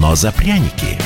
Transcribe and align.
но 0.00 0.14
за 0.14 0.32
пряники. 0.32 0.98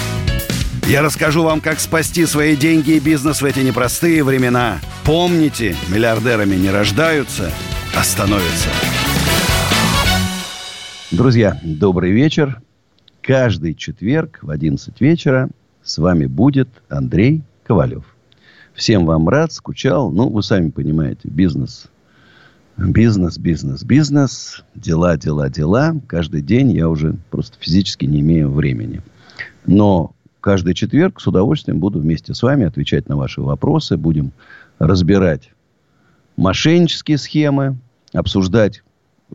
Я 0.87 1.03
расскажу 1.03 1.43
вам, 1.43 1.61
как 1.61 1.81
спасти 1.81 2.27
свои 2.27 2.57
деньги 2.57 2.93
и 2.93 3.00
бизнес 3.00 3.41
в 3.41 3.45
эти 3.45 3.61
непростые 3.61 4.23
времена. 4.25 4.81
Помните, 5.05 5.75
миллиардерами 5.89 6.57
не 6.57 6.71
рождаются, 6.71 7.50
а 7.97 8.03
становятся. 8.03 8.69
Друзья, 11.11 11.59
добрый 11.63 12.13
вечер. 12.13 12.61
Каждый 13.23 13.75
четверг 13.75 14.41
в 14.43 14.50
11 14.50 15.00
вечера 15.00 15.49
с 15.83 15.99
вами 15.99 16.27
будет 16.27 16.69
Андрей 16.89 17.43
Ковалев. 17.64 18.05
Всем 18.75 19.07
вам 19.07 19.29
рад, 19.29 19.53
скучал. 19.53 20.11
Ну, 20.11 20.29
вы 20.29 20.43
сами 20.43 20.71
понимаете, 20.71 21.29
бизнес. 21.29 21.89
Бизнес, 22.89 23.39
бизнес, 23.39 23.85
бизнес. 23.85 24.64
Дела, 24.75 25.17
дела, 25.17 25.49
дела. 25.49 25.95
Каждый 26.09 26.43
день 26.43 26.72
я 26.72 26.89
уже 26.89 27.14
просто 27.31 27.57
физически 27.61 28.07
не 28.07 28.21
имею 28.21 28.50
времени. 28.50 29.03
Но 29.67 30.14
каждый 30.41 30.75
четверг 30.75 31.21
с 31.21 31.27
удовольствием 31.27 31.79
буду 31.79 32.00
вместе 32.00 32.34
с 32.34 32.42
вами 32.42 32.67
отвечать 32.67 33.08
на 33.08 33.16
ваши 33.16 33.41
вопросы. 33.41 33.97
Будем 33.97 34.33
разбирать 34.80 35.53
мошеннические 36.36 37.19
схемы, 37.19 37.77
обсуждать, 38.12 38.83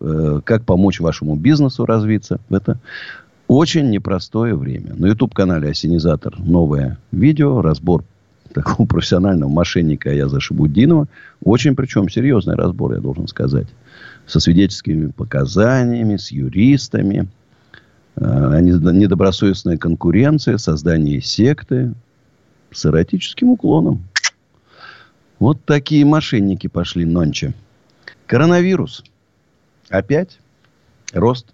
э, 0.01 0.41
как 0.43 0.65
помочь 0.65 0.99
вашему 0.99 1.37
бизнесу 1.37 1.85
развиться. 1.85 2.41
Это 2.49 2.79
очень 3.47 3.89
непростое 3.89 4.55
время. 4.55 4.93
На 4.93 5.07
YouTube-канале 5.07 5.69
Осенизатор 5.69 6.37
новое 6.37 6.97
видео, 7.11 7.61
разбор 7.61 8.03
такого 8.53 8.85
профессионального 8.87 9.49
мошенника 9.49 10.09
Аяза 10.09 10.39
Шабудинова. 10.39 11.07
Очень, 11.43 11.75
причем, 11.75 12.09
серьезный 12.09 12.55
разбор, 12.55 12.93
я 12.93 12.99
должен 12.99 13.27
сказать. 13.27 13.67
Со 14.25 14.39
свидетельскими 14.39 15.11
показаниями, 15.11 16.17
с 16.17 16.31
юристами. 16.31 17.27
Э, 18.15 18.59
недобросовестная 18.61 19.77
конкуренция, 19.77 20.57
создание 20.57 21.21
секты 21.21 21.93
с 22.71 22.85
эротическим 22.85 23.49
уклоном. 23.49 24.03
Вот 25.39 25.63
такие 25.65 26.03
мошенники 26.03 26.67
пошли 26.67 27.05
нонче. 27.05 27.53
Коронавирус. 28.25 29.03
Опять 29.89 30.39
рост 31.13 31.53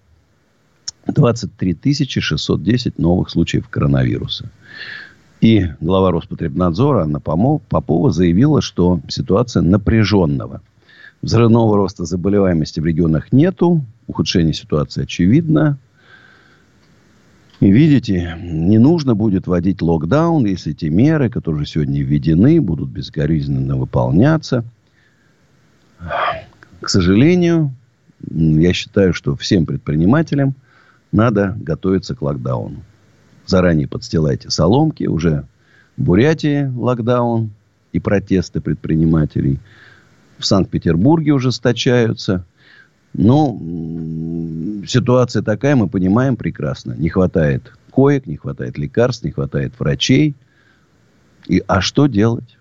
23 1.08 1.94
610 2.08 2.97
новых 2.97 3.30
случаев 3.30 3.67
коронавируса. 3.67 4.49
И 5.44 5.67
глава 5.81 6.11
Роспотребнадзора 6.11 7.03
Анна 7.03 7.19
Попова 7.19 8.13
заявила, 8.13 8.61
что 8.61 9.02
ситуация 9.09 9.61
напряженного. 9.61 10.61
Взрывного 11.22 11.75
роста 11.75 12.05
заболеваемости 12.05 12.80
в 12.80 12.86
регионах 12.86 13.33
нету. 13.33 13.83
Ухудшение 14.08 14.53
ситуации 14.53 15.03
очевидно. 15.03 15.77
И 17.59 17.69
видите, 17.69 18.38
не 18.41 18.77
нужно 18.77 19.16
будет 19.16 19.45
вводить 19.45 19.81
локдаун, 19.81 20.45
если 20.45 20.71
те 20.71 20.89
меры, 20.89 21.30
которые 21.30 21.66
сегодня 21.66 22.02
введены, 22.02 22.61
будут 22.61 22.88
безгоризненно 22.88 23.75
выполняться. 23.75 24.64
К 26.80 26.87
сожалению, 26.87 27.73
я 28.31 28.71
считаю, 28.71 29.14
что 29.14 29.36
всем 29.36 29.65
предпринимателям 29.65 30.55
надо 31.11 31.54
готовиться 31.60 32.15
к 32.15 32.21
локдауну 32.21 32.81
заранее 33.45 33.87
подстилайте 33.87 34.49
соломки. 34.49 35.05
Уже 35.05 35.45
в 35.98 36.04
Бурятии 36.04 36.71
локдаун 36.76 37.52
и 37.92 37.99
протесты 37.99 38.61
предпринимателей. 38.61 39.59
В 40.37 40.45
Санкт-Петербурге 40.45 41.33
ужесточаются. 41.33 42.45
Но 43.14 43.58
ситуация 44.87 45.43
такая, 45.43 45.76
мы 45.76 45.87
понимаем 45.87 46.36
прекрасно. 46.36 46.93
Не 46.93 47.09
хватает 47.09 47.71
коек, 47.92 48.26
не 48.26 48.37
хватает 48.37 48.77
лекарств, 48.77 49.23
не 49.23 49.31
хватает 49.31 49.80
врачей. 49.80 50.36
И, 51.48 51.64
а 51.67 51.81
что 51.81 52.08
делать? 52.08 52.58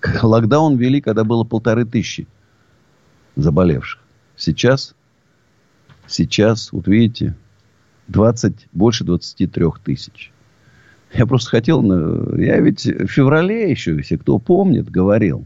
Локдаун 0.22 0.76
ввели, 0.76 1.00
когда 1.00 1.24
было 1.24 1.44
полторы 1.44 1.84
тысячи 1.84 2.26
заболевших. 3.36 4.00
Сейчас, 4.36 4.94
сейчас, 6.06 6.72
вот 6.72 6.88
видите, 6.88 7.36
20, 8.08 8.68
больше 8.72 9.04
23 9.04 9.64
тысяч. 9.84 10.32
Я 11.12 11.26
просто 11.26 11.50
хотел... 11.50 11.82
Я 12.36 12.58
ведь 12.60 12.84
в 12.86 13.06
феврале 13.06 13.70
еще, 13.70 13.96
если 13.96 14.16
кто 14.16 14.38
помнит, 14.38 14.90
говорил. 14.90 15.44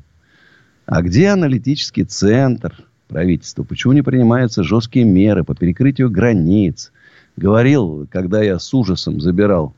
А 0.86 1.02
где 1.02 1.28
аналитический 1.28 2.04
центр 2.04 2.84
правительства? 3.08 3.62
Почему 3.62 3.92
не 3.92 4.02
принимаются 4.02 4.62
жесткие 4.62 5.04
меры 5.04 5.44
по 5.44 5.54
перекрытию 5.54 6.10
границ? 6.10 6.90
Говорил, 7.36 8.08
когда 8.10 8.42
я 8.42 8.58
с 8.58 8.72
ужасом 8.72 9.20
забирал 9.20 9.74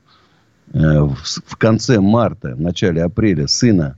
э, 0.73 0.79
в, 0.79 1.17
в 1.17 1.57
конце 1.57 2.01
марта, 2.01 2.55
в 2.55 2.61
начале 2.61 3.03
апреля 3.03 3.49
сына 3.49 3.97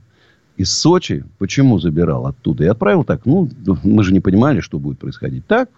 из 0.57 0.71
Сочи. 0.71 1.23
Почему 1.37 1.79
забирал 1.79 2.25
оттуда? 2.25 2.63
И 2.63 2.67
отправил 2.67 3.03
так. 3.03 3.25
Ну, 3.25 3.49
мы 3.83 4.03
же 4.03 4.11
не 4.13 4.19
понимали, 4.19 4.59
что 4.59 4.79
будет 4.79 4.99
происходить. 4.99 5.45
Так, 5.45 5.69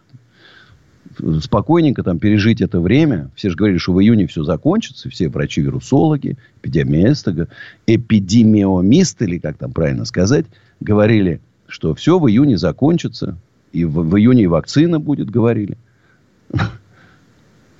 спокойненько 1.41 2.03
там 2.03 2.19
пережить 2.19 2.61
это 2.61 2.79
время. 2.79 3.29
Все 3.35 3.49
же 3.49 3.55
говорили, 3.55 3.77
что 3.77 3.93
в 3.93 4.01
июне 4.01 4.27
все 4.27 4.43
закончится. 4.43 5.09
Все 5.09 5.29
врачи-вирусологи, 5.29 6.37
эпидемиологи, 6.61 7.47
эпидемиомисты, 7.87 9.25
или 9.25 9.39
как 9.39 9.57
там 9.57 9.71
правильно 9.71 10.05
сказать, 10.05 10.45
говорили, 10.79 11.41
что 11.67 11.93
все 11.95 12.19
в 12.19 12.27
июне 12.27 12.57
закончится. 12.57 13.37
И 13.71 13.85
в, 13.85 14.09
в 14.09 14.17
июне 14.17 14.43
и 14.43 14.47
вакцина 14.47 14.99
будет, 14.99 15.29
говорили. 15.29 15.77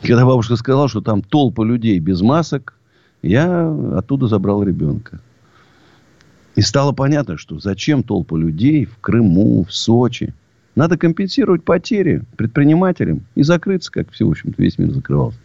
Когда 0.02 0.26
бабушка 0.26 0.56
сказала, 0.56 0.88
что 0.88 1.02
там 1.02 1.22
толпа 1.22 1.64
людей 1.64 2.00
без 2.00 2.22
масок, 2.22 2.78
я 3.22 3.70
оттуда 3.96 4.28
забрал 4.28 4.64
ребенка. 4.64 5.20
И 6.56 6.62
стало 6.62 6.92
понятно, 6.92 7.38
что 7.38 7.60
зачем 7.60 8.04
толпа 8.04 8.38
людей 8.38 8.86
в 8.86 8.98
Крыму, 9.00 9.66
в 9.66 9.74
Сочи– 9.74 10.34
надо 10.76 10.98
компенсировать 10.98 11.64
потери 11.64 12.24
предпринимателям 12.38 13.26
и 13.36 13.44
закрыться, 13.44 13.92
как 13.92 14.12
все, 14.12 14.26
в 14.26 14.32
общем-то, 14.32 14.62
весь 14.62 14.78
мир 14.78 14.92
закрывался. 14.92 15.40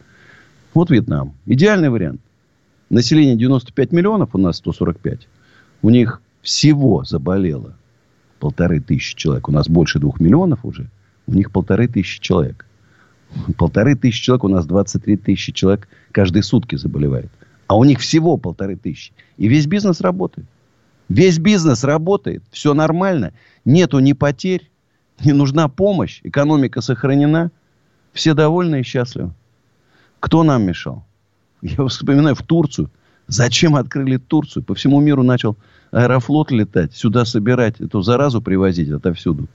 Вот 0.75 0.91
Вьетнам. 0.91 1.35
Идеальный 1.47 1.89
вариант. 1.91 2.21
Население 2.91 3.37
95 3.37 3.93
миллионов, 3.93 4.35
у 4.35 4.39
нас 4.39 4.57
145. 4.57 5.29
У 5.83 5.91
них 5.91 6.21
всего 6.43 7.05
заболело 7.05 7.75
полторы 8.41 8.81
тысячи 8.81 9.15
человек. 9.17 9.49
У 9.49 9.53
нас 9.53 9.69
больше 9.69 9.99
двух 9.99 10.19
миллионов 10.19 10.65
уже. 10.65 10.89
У 11.27 11.35
них 11.35 11.53
полторы 11.53 11.87
тысячи 11.87 12.21
человек. 12.21 12.67
Полторы 13.57 13.95
тысячи 13.95 14.25
человек, 14.25 14.45
у 14.45 14.49
нас 14.49 14.67
23 14.67 15.17
тысячи 15.19 15.53
человек 15.53 15.89
каждые 16.11 16.43
сутки 16.43 16.75
заболевает. 16.75 17.31
А 17.69 17.77
у 17.77 17.85
них 17.85 18.01
всего 18.01 18.37
полторы 18.37 18.75
тысячи. 18.77 19.13
И 19.37 19.47
весь 19.47 19.67
бизнес 19.67 20.01
работает. 20.01 20.49
Весь 21.09 21.39
бизнес 21.39 21.85
работает. 21.85 22.43
Все 22.51 22.75
нормально. 22.75 23.33
Нету 23.65 24.01
ни 24.01 24.13
потерь, 24.13 24.70
не 25.25 25.33
нужна 25.33 25.69
помощь, 25.69 26.21
экономика 26.23 26.81
сохранена, 26.81 27.51
все 28.13 28.35
довольны 28.35 28.81
и 28.81 28.83
счастливы. 28.83 29.33
Кто 30.19 30.43
нам 30.43 30.63
мешал? 30.63 31.05
Я 31.63 31.87
вспоминаю 31.87 32.35
в 32.35 32.43
Турцию. 32.43 32.91
Зачем 33.27 33.77
открыли 33.77 34.17
Турцию? 34.17 34.65
По 34.65 34.75
всему 34.75 35.01
миру 35.01 35.23
начал 35.23 35.57
аэрофлот 35.93 36.51
летать, 36.51 36.95
сюда 36.95 37.25
собирать, 37.25 37.81
эту 37.81 38.03
заразу 38.03 38.43
привозить 38.43 38.91
отовсюду. 38.91 39.47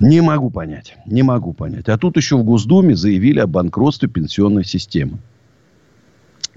Не 0.00 0.20
могу 0.20 0.50
понять. 0.50 0.96
Не 1.06 1.22
могу 1.22 1.52
понять. 1.52 1.88
А 1.88 1.98
тут 1.98 2.16
еще 2.16 2.36
в 2.36 2.44
Госдуме 2.44 2.96
заявили 2.96 3.38
о 3.38 3.46
банкротстве 3.46 4.08
пенсионной 4.08 4.64
системы. 4.64 5.18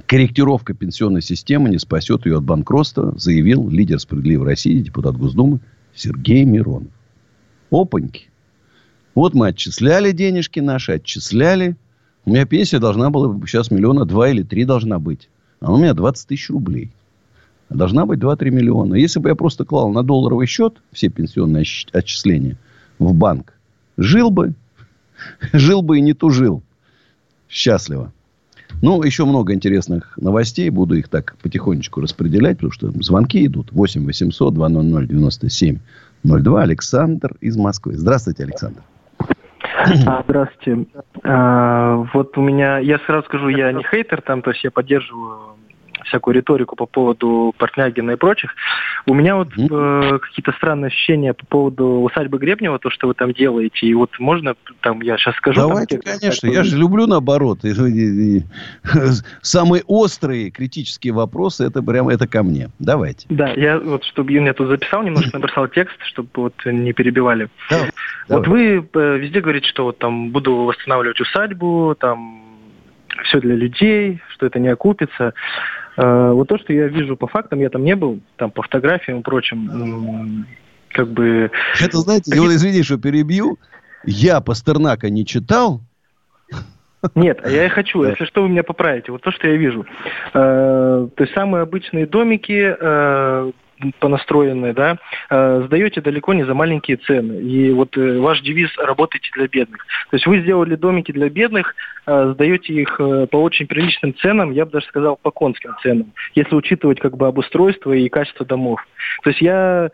Корректировка 0.05 0.73
пенсионной 0.73 1.21
системы 1.21 1.69
не 1.69 1.77
спасет 1.77 2.25
ее 2.25 2.37
от 2.37 2.43
банкротства, 2.43 3.13
заявил 3.17 3.69
лидер 3.69 3.99
«Справедливой 3.99 4.47
России», 4.47 4.79
депутат 4.79 5.15
Госдумы 5.17 5.59
Сергей 5.93 6.45
Миронов. 6.45 6.91
Опаньки. 7.71 8.29
Вот 9.15 9.33
мы 9.33 9.47
отчисляли 9.47 10.11
денежки 10.11 10.59
наши, 10.59 10.93
отчисляли. 10.93 11.75
У 12.25 12.31
меня 12.31 12.45
пенсия 12.45 12.79
должна 12.79 13.09
была 13.09 13.35
сейчас 13.45 13.71
миллиона 13.71 14.05
два 14.05 14.29
или 14.29 14.43
три 14.43 14.65
должна 14.65 14.99
быть. 14.99 15.29
А 15.59 15.73
у 15.73 15.77
меня 15.77 15.93
20 15.93 16.27
тысяч 16.27 16.49
рублей. 16.49 16.91
Должна 17.69 18.05
быть 18.05 18.19
2-3 18.19 18.49
миллиона. 18.49 18.95
Если 18.95 19.19
бы 19.19 19.29
я 19.29 19.35
просто 19.35 19.63
клал 19.63 19.89
на 19.91 20.03
долларовый 20.03 20.47
счет 20.47 20.81
все 20.91 21.09
пенсионные 21.09 21.65
отчисления 21.91 22.57
в 22.97 23.13
банк, 23.13 23.53
жил 23.97 24.31
бы, 24.31 24.53
жил 25.53 25.81
бы 25.81 25.99
и 25.99 26.01
не 26.01 26.13
тужил. 26.13 26.63
Счастливо. 27.47 28.11
Ну, 28.81 29.03
еще 29.03 29.25
много 29.25 29.53
интересных 29.53 30.17
новостей. 30.17 30.69
Буду 30.69 30.95
их 30.95 31.09
так 31.09 31.35
потихонечку 31.41 32.01
распределять, 32.01 32.57
потому 32.57 32.71
что 32.71 32.91
звонки 33.03 33.45
идут. 33.45 33.71
8 33.71 34.05
800 34.05 34.53
200 34.53 35.07
97 35.07 35.79
02. 36.23 36.61
Александр 36.61 37.35
из 37.41 37.57
Москвы. 37.57 37.93
Здравствуйте, 37.93 38.43
Александр. 38.43 38.81
А, 40.05 40.23
здравствуйте. 40.27 40.85
А, 41.23 42.05
вот 42.13 42.37
у 42.37 42.41
меня, 42.41 42.79
я 42.79 42.99
сразу 42.99 43.25
скажу, 43.25 43.49
я 43.49 43.71
не 43.71 43.83
хейтер 43.83 44.21
там, 44.21 44.41
то 44.41 44.51
есть 44.51 44.63
я 44.63 44.71
поддерживаю 44.71 45.55
всякую 46.05 46.35
риторику 46.35 46.75
по 46.75 46.85
поводу 46.85 47.53
Портнягина 47.57 48.11
и 48.11 48.15
прочих. 48.15 48.51
У 49.05 49.13
меня 49.13 49.35
вот 49.35 49.49
э, 49.57 50.19
какие-то 50.19 50.51
странные 50.53 50.87
ощущения 50.87 51.33
по 51.33 51.45
поводу 51.45 52.01
усадьбы 52.01 52.37
Гребнева, 52.37 52.79
то, 52.79 52.89
что 52.89 53.07
вы 53.07 53.13
там 53.13 53.33
делаете. 53.33 53.87
И 53.87 53.93
вот 53.93 54.11
можно 54.19 54.55
там, 54.81 55.01
я 55.01 55.17
сейчас 55.17 55.35
скажу... 55.35 55.61
Давайте, 55.61 55.99
там, 55.99 56.17
конечно. 56.19 56.47
Я 56.47 56.63
же 56.63 56.77
люблю 56.77 57.07
наоборот. 57.07 57.59
Самые 59.41 59.83
острые 59.87 60.51
критические 60.51 61.13
вопросы, 61.13 61.65
это 61.65 61.81
прямо 61.81 62.13
это 62.13 62.27
ко 62.27 62.43
мне. 62.43 62.69
Давайте. 62.79 63.25
Да, 63.29 63.49
я 63.49 63.79
вот, 63.79 64.03
чтобы 64.05 64.31
я 64.31 64.53
тут 64.53 64.67
записал, 64.67 65.03
немножко 65.03 65.31
набросал 65.33 65.67
текст, 65.67 65.97
чтобы 66.03 66.29
вот 66.35 66.53
не 66.65 66.93
перебивали. 66.93 67.49
Давай, 67.69 67.91
вот 68.27 68.43
давай. 68.43 68.49
вы 68.79 68.89
э, 68.93 69.17
везде 69.17 69.41
говорите, 69.41 69.67
что 69.67 69.85
вот 69.85 69.97
там 69.99 70.31
буду 70.31 70.55
восстанавливать 70.65 71.19
усадьбу, 71.19 71.95
там 71.99 72.49
все 73.23 73.39
для 73.39 73.55
людей, 73.55 74.21
что 74.29 74.45
это 74.45 74.59
не 74.59 74.69
окупится. 74.69 75.33
Э, 75.97 76.31
вот 76.31 76.47
то, 76.47 76.57
что 76.57 76.73
я 76.73 76.87
вижу 76.87 77.17
по 77.17 77.27
фактам, 77.27 77.59
я 77.59 77.69
там 77.69 77.83
не 77.83 77.95
был, 77.95 78.19
там 78.37 78.51
по 78.51 78.61
фотографиям 78.61 79.19
и 79.19 79.23
прочим, 79.23 80.45
как 80.89 81.09
бы... 81.09 81.51
Это, 81.81 81.97
знаете, 81.97 82.31
я 82.35 82.41
извини, 82.43 82.83
что 82.83 82.97
перебью, 82.97 83.57
я 84.05 84.41
Пастернака 84.41 85.09
не 85.09 85.25
читал, 85.25 85.81
нет, 87.15 87.39
а 87.43 87.49
я 87.49 87.65
и 87.65 87.69
хочу. 87.69 88.03
Если 88.03 88.25
что, 88.25 88.41
вы 88.43 88.49
меня 88.49 88.63
поправите. 88.63 89.11
Вот 89.11 89.21
то, 89.21 89.31
что 89.31 89.47
я 89.47 89.55
вижу. 89.55 89.85
Э, 90.33 91.07
то 91.15 91.23
есть 91.23 91.33
самые 91.33 91.61
обычные 91.61 92.05
домики, 92.05 92.75
э, 92.77 93.51
понастроенные, 93.99 94.73
да, 94.73 94.97
э, 95.29 95.63
сдаете 95.65 96.01
далеко 96.01 96.33
не 96.33 96.43
за 96.43 96.53
маленькие 96.53 96.97
цены. 96.97 97.41
И 97.41 97.71
вот 97.71 97.97
э, 97.97 98.19
ваш 98.19 98.41
девиз 98.41 98.69
«работайте 98.77 99.29
для 99.35 99.47
бедных». 99.47 99.85
То 100.09 100.15
есть 100.15 100.25
вы 100.27 100.41
сделали 100.41 100.75
домики 100.75 101.11
для 101.11 101.29
бедных, 101.29 101.75
э, 102.05 102.31
сдаете 102.33 102.73
их 102.73 102.97
по 102.97 103.37
очень 103.37 103.67
приличным 103.67 104.15
ценам, 104.15 104.51
я 104.51 104.65
бы 104.65 104.71
даже 104.71 104.85
сказал, 104.87 105.17
по 105.21 105.31
конским 105.31 105.75
ценам, 105.81 106.13
если 106.35 106.55
учитывать 106.55 106.99
как 106.99 107.17
бы 107.17 107.27
обустройство 107.27 107.93
и 107.93 108.09
качество 108.09 108.45
домов. 108.45 108.85
То 109.23 109.29
есть 109.29 109.41
я 109.41 109.89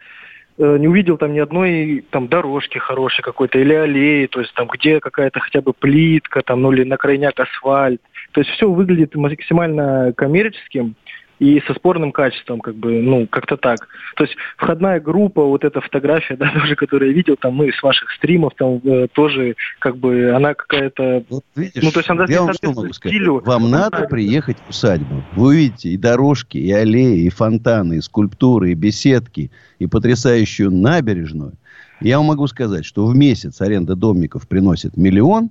не 0.58 0.88
увидел 0.88 1.18
там 1.18 1.34
ни 1.34 1.40
одной 1.40 2.06
там 2.12 2.30
дорожки 2.30 2.78
хорошей 2.78 3.24
какой-то 3.24 3.60
или 3.60 3.74
аллеи, 3.74 4.28
то 4.28 4.40
есть 4.40 4.54
там 4.54 4.68
где 4.68 5.02
какая-то 5.02 5.42
хотя 5.42 5.62
бы 5.62 5.74
плитка, 5.74 6.42
там, 6.44 6.62
ну 6.62 6.72
или 6.72 6.84
на 6.84 6.96
крайняк 6.96 7.38
асфальт. 7.38 8.00
То 8.32 8.40
есть 8.40 8.52
все 8.52 8.70
выглядит 8.70 9.16
максимально 9.16 10.14
коммерческим, 10.16 10.96
и 11.40 11.62
со 11.68 11.74
спорным 11.74 12.12
качеством, 12.12 12.62
как 12.62 12.76
бы, 12.76 13.02
ну, 13.02 13.28
как-то 13.28 13.58
так. 13.58 13.88
То 14.16 14.24
есть 14.24 14.36
входная 14.58 15.00
группа, 15.00 15.44
вот 15.44 15.64
эта 15.64 15.82
фотография, 15.82 16.36
да, 16.40 16.52
тоже, 16.52 16.76
которую 16.76 17.12
я 17.12 17.16
видел, 17.16 17.36
там, 17.40 17.58
ну, 17.58 17.64
из 17.66 17.82
ваших 17.82 18.12
стримов, 18.12 18.54
там, 18.58 18.80
э, 18.84 19.08
тоже, 19.14 19.56
как 19.80 19.98
бы, 19.98 20.32
она 20.32 20.54
какая-то... 20.54 21.24
Вот 21.30 21.44
видишь, 21.56 21.84
ну, 21.84 21.92
то 21.92 22.00
есть 22.00 22.10
она 22.10 22.26
я 22.28 22.42
вам 22.42 22.54
что 22.54 22.68
могу 22.72 22.94
сказать? 22.94 23.16
Стилю. 23.16 23.42
Вам 23.46 23.70
надо 23.70 24.08
приехать 24.08 24.58
в 24.66 24.70
усадьбу. 24.70 25.24
Вы 25.36 25.48
увидите 25.48 25.90
и 25.90 25.98
дорожки, 25.98 26.58
и 26.58 26.72
аллеи, 26.72 27.26
и 27.26 27.30
фонтаны, 27.30 27.96
и 27.96 28.02
скульптуры, 28.02 28.72
и 28.72 28.76
беседки, 28.76 29.52
и 29.80 29.88
потрясающую 29.88 30.72
набережную. 30.72 31.54
Я 32.02 32.18
вам 32.18 32.28
могу 32.28 32.48
сказать, 32.48 32.86
что 32.86 33.06
в 33.06 33.16
месяц 33.16 33.62
аренда 33.62 33.96
домиков 33.96 34.48
приносит 34.48 34.98
миллион, 34.98 35.50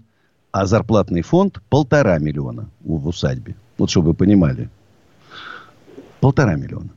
а 0.52 0.66
зарплатный 0.66 1.22
фонд 1.22 1.60
полтора 1.68 2.18
миллиона 2.18 2.68
в 2.80 3.08
усадьбе. 3.08 3.56
Вот 3.76 3.90
чтобы 3.90 4.08
вы 4.08 4.14
понимали. 4.14 4.68
Полтора 6.24 6.54
миллиона. 6.54 6.88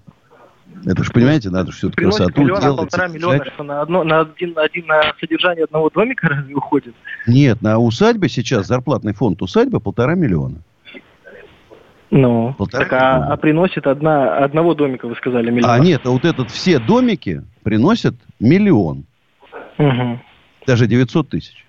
Это 0.85 1.03
же, 1.03 1.11
понимаете, 1.11 1.49
надо 1.49 1.73
же 1.73 1.79
все-таки 1.79 2.05
красоту 2.05 2.43
миллиона, 2.43 2.61
делать. 2.61 2.77
полтора 2.77 3.07
миллиона, 3.09 3.43
что 3.43 3.63
на, 3.63 3.81
одно, 3.81 4.05
на, 4.05 4.21
один, 4.21 4.57
один, 4.57 4.87
на 4.87 5.01
содержание 5.19 5.65
одного 5.65 5.89
домика 5.89 6.29
разве 6.29 6.55
уходит? 6.55 6.95
Нет, 7.27 7.61
на 7.61 7.77
усадьбе 7.77 8.29
сейчас 8.29 8.67
зарплатный 8.67 9.13
фонд 9.13 9.41
усадьбы 9.41 9.81
полтора 9.81 10.15
миллиона. 10.15 10.61
Ну, 12.09 12.55
полтора 12.57 12.85
так, 12.85 12.93
а, 12.93 13.33
а 13.33 13.35
приносит 13.35 13.85
одна, 13.85 14.37
одного 14.37 14.75
домика, 14.75 15.09
вы 15.09 15.15
сказали, 15.17 15.51
миллион. 15.51 15.71
А 15.71 15.77
нет, 15.79 16.03
а 16.05 16.11
вот 16.11 16.23
этот 16.23 16.49
все 16.49 16.79
домики 16.79 17.43
приносят 17.63 18.15
миллион. 18.39 19.03
Угу. 19.77 20.21
Даже 20.65 20.87
900 20.87 21.27
тысяч. 21.27 21.65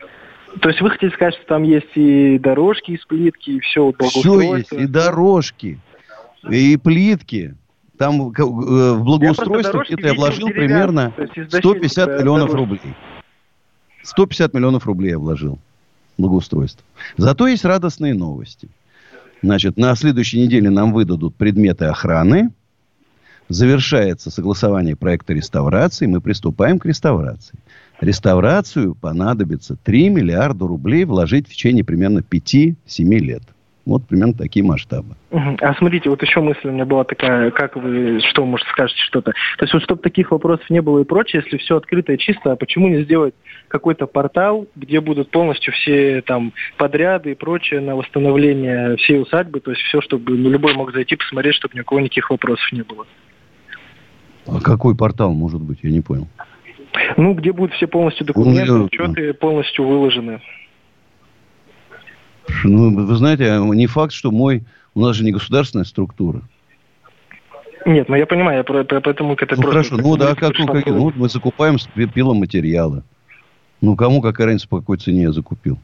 То 0.61 0.69
есть 0.69 0.81
вы 0.81 0.91
хотите 0.91 1.13
сказать, 1.13 1.35
что 1.35 1.45
там 1.47 1.65
есть 1.65 1.91
и 1.97 2.39
дорожки 2.39 2.93
из 2.93 3.05
плитки, 3.05 3.51
и 3.51 3.61
все 3.61 3.93
Все 3.99 4.41
есть, 4.59 4.73
и 4.73 4.87
дорожки, 4.87 5.81
и 6.49 6.77
плитки. 6.77 7.55
Там 7.99 8.31
э, 8.31 8.43
в 8.43 9.03
благоустройство 9.03 9.83
где-то 9.85 10.07
я 10.07 10.15
вложил 10.15 10.49
примерно 10.49 11.13
150 11.49 12.21
миллионов 12.21 12.55
рублей. 12.55 12.95
150 14.03 14.55
миллионов 14.55 14.87
рублей 14.87 15.11
я 15.11 15.19
вложил 15.19 15.59
в 16.17 16.23
благоустройство. 16.23 16.85
Зато 17.17 17.49
есть 17.49 17.65
радостные 17.65 18.15
новости. 18.15 18.69
Значит, 19.43 19.77
на 19.77 19.95
следующей 19.95 20.41
неделе 20.41 20.71
нам 20.71 20.93
выдадут 20.93 21.35
предметы 21.35 21.87
охраны. 21.87 22.51
Завершается 23.49 24.31
согласование 24.31 24.95
проекта 24.95 25.33
реставрации. 25.33 26.07
Мы 26.07 26.21
приступаем 26.21 26.79
к 26.79 26.87
реставрации. 26.87 27.59
Реставрацию 28.01 28.95
понадобится 28.95 29.77
3 29.77 30.11
миллиарда 30.11 30.67
рублей 30.67 31.05
вложить 31.05 31.49
в 31.49 31.51
течение 31.51 31.83
примерно 31.83 32.19
5-7 32.19 32.77
лет. 33.19 33.43
Вот 33.89 34.07
примерно 34.07 34.35
такие 34.35 34.63
масштабы. 34.63 35.17
А 35.31 35.75
смотрите, 35.79 36.11
вот 36.11 36.21
еще 36.21 36.43
мысль 36.43 36.69
у 36.69 36.73
меня 36.73 36.85
была 36.85 37.05
такая, 37.05 37.51
как 37.51 37.75
вы, 37.75 38.21
что 38.21 38.45
может 38.45 38.67
скажете 38.69 39.01
что-то. 39.01 39.33
То 39.33 39.65
есть 39.65 39.73
вот 39.73 39.83
чтобы 39.83 40.03
таких 40.03 40.31
вопросов 40.31 40.69
не 40.69 40.83
было 40.83 41.01
и 41.01 41.05
прочее, 41.05 41.43
если 41.43 41.57
все 41.57 41.79
открыто 41.79 42.13
и 42.13 42.19
чисто, 42.19 42.53
а 42.53 42.57
почему 42.57 42.89
не 42.89 43.03
сделать 43.05 43.33
какой-то 43.69 44.07
портал, 44.07 44.67
где 44.77 45.01
будут 45.01 45.31
полностью 45.31 45.73
все 45.73 46.21
там 46.21 46.53
подряды 46.77 47.33
и 47.33 47.35
прочее 47.35 47.81
на 47.81 47.97
восстановление 47.97 48.97
всей 48.97 49.23
усадьбы, 49.23 49.61
то 49.61 49.71
есть 49.71 49.83
все, 49.85 50.03
чтобы 50.03 50.37
ну, 50.37 50.51
любой 50.51 50.75
мог 50.75 50.93
зайти 50.93 51.17
посмотреть, 51.17 51.55
чтобы 51.55 51.75
ни 51.75 51.81
у 51.81 51.85
кого 51.85 52.03
никаких 52.03 52.29
вопросов 52.29 52.71
не 52.73 52.83
было. 52.83 53.07
А 54.47 54.61
какой 54.61 54.95
портал 54.95 55.33
может 55.33 55.63
быть? 55.63 55.79
Я 55.83 55.91
не 55.91 56.03
понял. 56.03 56.29
Ну, 57.17 57.33
где 57.33 57.53
будут 57.53 57.73
все 57.73 57.87
полностью 57.87 58.27
документы, 58.27 58.71
ну, 58.71 58.85
учеты 58.85 59.33
полностью 59.33 59.87
выложены. 59.87 60.43
Ну, 62.65 63.07
вы 63.07 63.17
знаете, 63.17 63.59
не 63.61 63.87
факт, 63.87 64.13
что 64.13 64.31
мой... 64.31 64.65
У 64.95 65.01
нас 65.01 65.15
же 65.15 65.25
не 65.25 65.31
государственная 65.31 65.85
структура. 65.85 66.43
Нет, 67.87 68.09
ну 68.09 68.17
я 68.17 68.27
понимаю, 68.27 68.59
я 68.59 68.65
про, 68.65 68.85
про, 68.85 69.01
поэтому 69.01 69.35
это 69.35 69.55
ну, 69.57 69.63
просто... 69.63 69.69
Хорошо, 69.71 69.97
ну 69.97 70.17
да, 70.17 70.35
как, 70.35 70.59
ну, 70.59 70.67
как, 70.67 70.87
ну, 70.87 71.13
мы 71.15 71.29
закупаем 71.29 71.77
пиломатериалы. 71.95 73.05
Ну, 73.81 73.95
кому 73.97 74.21
какая 74.21 74.47
разница, 74.47 74.69
по 74.69 74.81
какой 74.81 74.99
цене 74.99 75.23
я 75.23 75.33
закупил? 75.33 75.79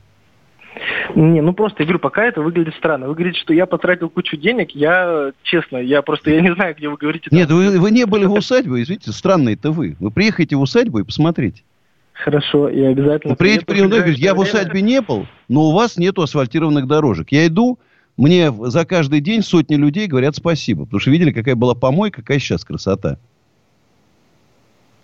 Не, 1.15 1.41
ну 1.41 1.53
просто, 1.53 1.83
я 1.83 1.87
говорю, 1.87 2.01
пока 2.01 2.25
это 2.25 2.43
выглядит 2.43 2.75
странно. 2.75 3.07
Вы 3.07 3.15
говорите, 3.15 3.39
что 3.39 3.55
я 3.55 3.67
потратил 3.67 4.11
кучу 4.11 4.37
денег, 4.37 4.73
я, 4.73 5.31
честно, 5.45 5.77
я 5.77 6.03
просто, 6.03 6.31
я 6.31 6.41
не 6.41 6.53
знаю, 6.55 6.75
где 6.77 6.89
вы 6.89 6.97
говорите. 6.97 7.29
Нет, 7.31 7.51
вы, 7.51 7.79
вы 7.79 7.91
не 7.91 8.05
были 8.07 8.25
в 8.25 8.33
усадьбе, 8.33 8.83
извините, 8.83 9.13
странные 9.13 9.55
это 9.55 9.71
вы. 9.71 9.97
Вы 10.01 10.11
приехайте 10.11 10.57
в 10.57 10.61
усадьбу 10.61 10.99
и 10.99 11.05
посмотрите. 11.05 11.63
Хорошо, 12.15 12.71
я 12.71 12.91
обязательно... 12.91 13.33
Вы 13.33 13.37
приедете, 13.37 13.67
приеду, 13.67 13.97
я 14.13 14.35
в 14.35 14.39
усадьбе 14.39 14.81
не 14.81 15.01
был, 15.01 15.27
но 15.49 15.65
у 15.65 15.73
вас 15.73 15.97
нету 15.97 16.23
асфальтированных 16.23 16.87
дорожек. 16.87 17.33
Я 17.33 17.47
иду, 17.47 17.79
мне 18.17 18.53
за 18.53 18.87
каждый 18.87 19.21
день 19.21 19.43
сотни 19.43 19.75
людей 19.75 20.07
говорят 20.07 20.37
спасибо, 20.37 20.85
потому 20.85 21.01
что 21.01 21.11
видели, 21.11 21.33
какая 21.33 21.57
была 21.57 21.75
помойка, 21.75 22.23
какая 22.23 22.39
сейчас 22.39 22.65
красота. 22.65 23.19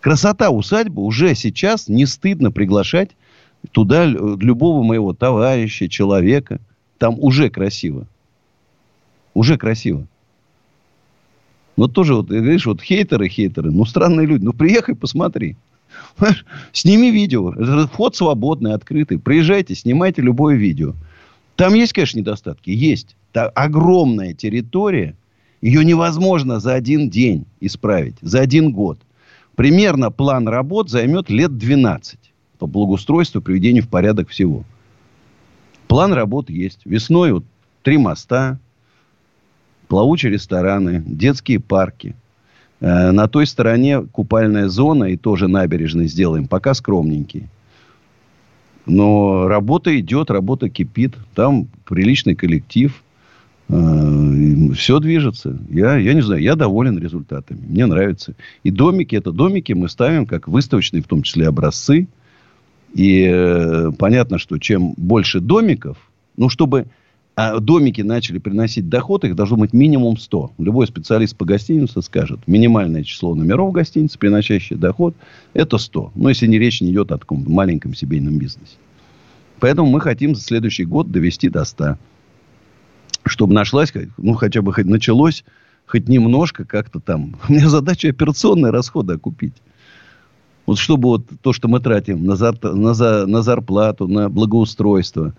Красота 0.01 0.51
усадьбы 0.51 1.03
уже 1.03 1.35
сейчас 1.35 1.89
не 1.89 2.07
стыдно 2.07 2.53
приглашать 2.53 3.11
туда 3.73 4.07
любого 4.07 4.83
моего 4.83 5.13
товарища, 5.13 5.89
человека. 5.89 6.61
Там 6.99 7.17
уже 7.19 7.51
красиво. 7.51 8.07
Уже 9.35 9.59
красиво. 9.59 10.07
Но 11.77 11.89
тоже, 11.89 12.15
вот, 12.15 12.31
видишь, 12.31 12.67
вот 12.67 12.81
хейтеры, 12.81 13.29
хейтеры, 13.29 13.71
ну, 13.71 13.85
странные 13.85 14.27
люди. 14.27 14.45
Ну, 14.45 14.53
приехай, 14.53 14.95
посмотри. 14.95 15.57
Сними 16.73 17.11
видео. 17.11 17.53
Вход 17.87 18.17
свободный, 18.17 18.75
открытый. 18.75 19.19
Приезжайте, 19.19 19.75
снимайте 19.75 20.23
любое 20.23 20.57
видео. 20.57 20.95
Там 21.57 21.75
есть, 21.75 21.93
конечно, 21.93 22.19
недостатки. 22.19 22.71
Есть. 22.71 23.17
Там 23.33 23.51
огромная 23.55 24.35
территория. 24.35 25.17
Ее 25.61 25.85
невозможно 25.85 26.59
за 26.59 26.75
один 26.75 27.11
день 27.11 27.45
исправить. 27.61 28.17
За 28.23 28.41
один 28.41 28.73
год. 28.73 28.99
Примерно 29.57 30.11
план 30.11 30.49
работ 30.49 30.89
займет 30.89 31.29
лет 31.29 31.59
12 31.59 32.19
по 32.59 32.67
благоустройству, 32.67 33.43
приведению 33.43 33.83
в 33.83 33.89
порядок 33.89 34.29
всего. 34.29 34.65
План 35.89 36.13
работ 36.13 36.51
есть. 36.51 36.81
Весной 36.85 37.33
вот 37.33 37.45
три 37.83 37.99
моста, 37.99 38.59
плавучие 39.89 40.33
рестораны, 40.33 41.03
детские 41.05 41.59
парки. 41.59 42.15
Э, 42.81 43.11
на 43.11 43.29
той 43.29 43.47
стороне 43.47 44.03
купальная 44.03 44.69
зона 44.69 45.05
и 45.05 45.17
тоже 45.17 45.49
набережной 45.49 46.07
сделаем. 46.07 46.47
Пока 46.47 46.75
скромненький. 46.75 47.49
Но 48.87 49.47
работа 49.49 49.99
идет, 49.99 50.31
работа 50.31 50.69
кипит. 50.69 51.15
Там 51.35 51.69
приличный 51.85 52.35
коллектив. 52.35 53.03
Э, 53.69 54.73
все 54.75 54.99
движется. 54.99 55.59
Я, 55.69 55.97
я 55.97 56.15
не 56.15 56.23
знаю, 56.23 56.43
я 56.43 56.57
доволен 56.57 56.99
результатами. 56.99 57.61
Мне 57.69 57.87
нравится. 57.87 58.35
И 58.65 58.71
домики, 58.71 59.15
это 59.15 59.31
домики 59.31 59.73
мы 59.73 59.89
ставим 59.89 60.27
как 60.27 60.49
выставочные, 60.49 61.03
в 61.03 61.07
том 61.07 61.23
числе 61.23 61.49
образцы. 61.49 62.09
И 62.95 63.31
э, 63.31 63.93
понятно, 63.99 64.39
что 64.39 64.59
чем 64.59 64.95
больше 64.97 65.41
домиков, 65.41 65.99
ну, 66.37 66.49
чтобы 66.49 66.87
а 67.37 67.59
домики 67.59 68.03
начали 68.03 68.39
приносить 68.39 68.89
доход, 68.89 69.25
их 69.25 69.35
должно 69.35 69.57
быть 69.57 69.73
минимум 69.73 70.19
100. 70.19 70.53
Любой 70.59 70.87
специалист 70.87 71.37
по 71.37 71.45
гостинице 71.45 72.03
скажет, 72.03 72.41
минимальное 72.47 73.03
число 73.03 73.35
номеров 73.35 73.73
гостиницы, 73.73 74.19
приносящий 74.19 74.77
доход, 74.77 75.15
это 75.55 75.79
100. 75.79 76.13
Но 76.15 76.29
если 76.29 76.47
не 76.47 76.59
речь 76.59 76.81
не 76.81 76.91
идет 76.91 77.13
о 77.13 77.19
таком 77.19 77.45
маленьком 77.47 77.95
семейном 77.95 78.39
бизнесе. 78.39 78.77
Поэтому 79.59 79.91
мы 79.91 80.01
хотим 80.01 80.35
за 80.35 80.43
следующий 80.43 80.85
год 80.85 81.11
довести 81.11 81.49
до 81.49 81.65
100 81.65 81.97
чтобы 83.27 83.55
нашлась, 83.55 83.93
ну, 84.19 84.35
хотя 84.35 84.63
бы 84.63 84.73
хоть 84.73 84.87
началось, 84.87 85.45
хоть 85.87 86.09
немножко 86.09 86.65
как-то 86.65 87.01
там. 87.01 87.37
У 87.49 87.53
меня 87.53 87.69
задача 87.69 88.09
операционные 88.09 88.71
расходы 88.71 89.15
окупить. 89.15 89.55
Вот 90.67 90.79
чтобы 90.79 91.09
вот 91.09 91.27
то, 91.43 91.53
что 91.53 91.69
мы 91.69 91.81
тратим 91.81 92.25
на, 92.25 92.37
зар, 92.37 92.55
на, 92.63 92.95
за, 92.95 93.27
на 93.27 93.43
зарплату, 93.43 94.07
на 94.07 94.29
благоустройство 94.29 95.35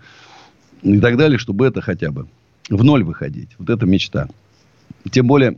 и 0.82 0.98
так 0.98 1.16
далее, 1.16 1.38
чтобы 1.38 1.66
это 1.66 1.80
хотя 1.80 2.10
бы 2.10 2.26
в 2.68 2.84
ноль 2.84 3.04
выходить. 3.04 3.50
Вот 3.58 3.70
это 3.70 3.86
мечта. 3.86 4.28
Тем 5.10 5.26
более, 5.26 5.56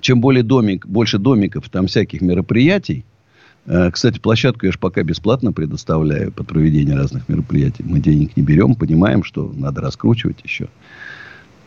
чем 0.00 0.20
более 0.20 0.42
домик, 0.42 0.86
больше 0.86 1.18
домиков, 1.18 1.68
там 1.68 1.86
всяких 1.86 2.20
мероприятий, 2.20 3.04
Э, 3.66 3.90
кстати, 3.90 4.18
площадку 4.18 4.66
я 4.66 4.72
же 4.72 4.78
пока 4.78 5.02
бесплатно 5.02 5.52
предоставляю 5.52 6.32
под 6.32 6.46
проведение 6.46 6.96
разных 6.96 7.28
мероприятий. 7.28 7.84
Мы 7.84 8.00
денег 8.00 8.36
не 8.36 8.42
берем, 8.42 8.74
понимаем, 8.74 9.24
что 9.24 9.52
надо 9.54 9.80
раскручивать 9.80 10.38
еще. 10.44 10.68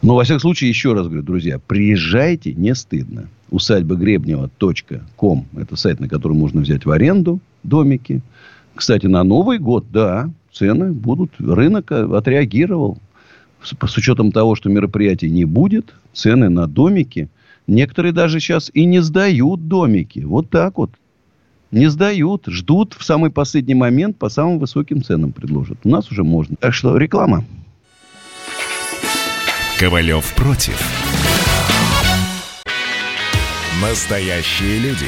Но, 0.02 0.16
во 0.16 0.24
всяком 0.24 0.40
случае, 0.40 0.70
еще 0.70 0.94
раз 0.94 1.08
говорю, 1.08 1.24
друзья, 1.24 1.60
приезжайте, 1.60 2.54
не 2.54 2.74
стыдно. 2.74 3.28
Усадьба 3.50 3.96
Гребнева.ком– 3.96 5.48
это 5.58 5.76
сайт, 5.76 6.00
на 6.00 6.08
котором 6.08 6.38
можно 6.38 6.62
взять 6.62 6.86
в 6.86 6.92
аренду 6.92 7.42
домики. 7.64 8.22
Кстати, 8.76 9.08
на 9.08 9.24
Новый 9.26 9.60
год, 9.60 9.88
да, 9.92 10.32
цены 10.54 10.92
будут. 10.92 11.32
Рынок 11.40 11.92
отреагировал. 11.92 12.98
С, 13.62 13.76
с 13.76 13.98
учетом 13.98 14.32
того, 14.32 14.56
что 14.56 14.70
мероприятий 14.70 15.30
не 15.30 15.46
будет, 15.46 15.94
цены 16.14 16.50
на 16.50 16.68
домики. 16.68 17.30
Некоторые 17.68 18.14
даже 18.14 18.40
сейчас 18.40 18.72
и 18.74 18.86
не 18.86 19.02
сдают 19.02 19.68
домики. 19.68 20.20
Вот 20.20 20.50
так 20.50 20.78
вот. 20.78 20.92
Не 21.72 21.88
сдают, 21.88 22.46
ждут 22.48 22.96
в 22.98 23.04
самый 23.04 23.30
последний 23.30 23.76
момент 23.76 24.18
по 24.18 24.30
самым 24.30 24.58
высоким 24.58 25.04
ценам 25.04 25.32
предложат. 25.32 25.78
У 25.84 25.90
нас 25.90 26.12
уже 26.12 26.24
можно. 26.24 26.56
Так 26.56 26.74
что 26.74 26.98
реклама. 26.98 27.46
Ковалев 29.80 30.34
против. 30.36 30.82
Настоящие 33.82 34.80
люди. 34.80 35.08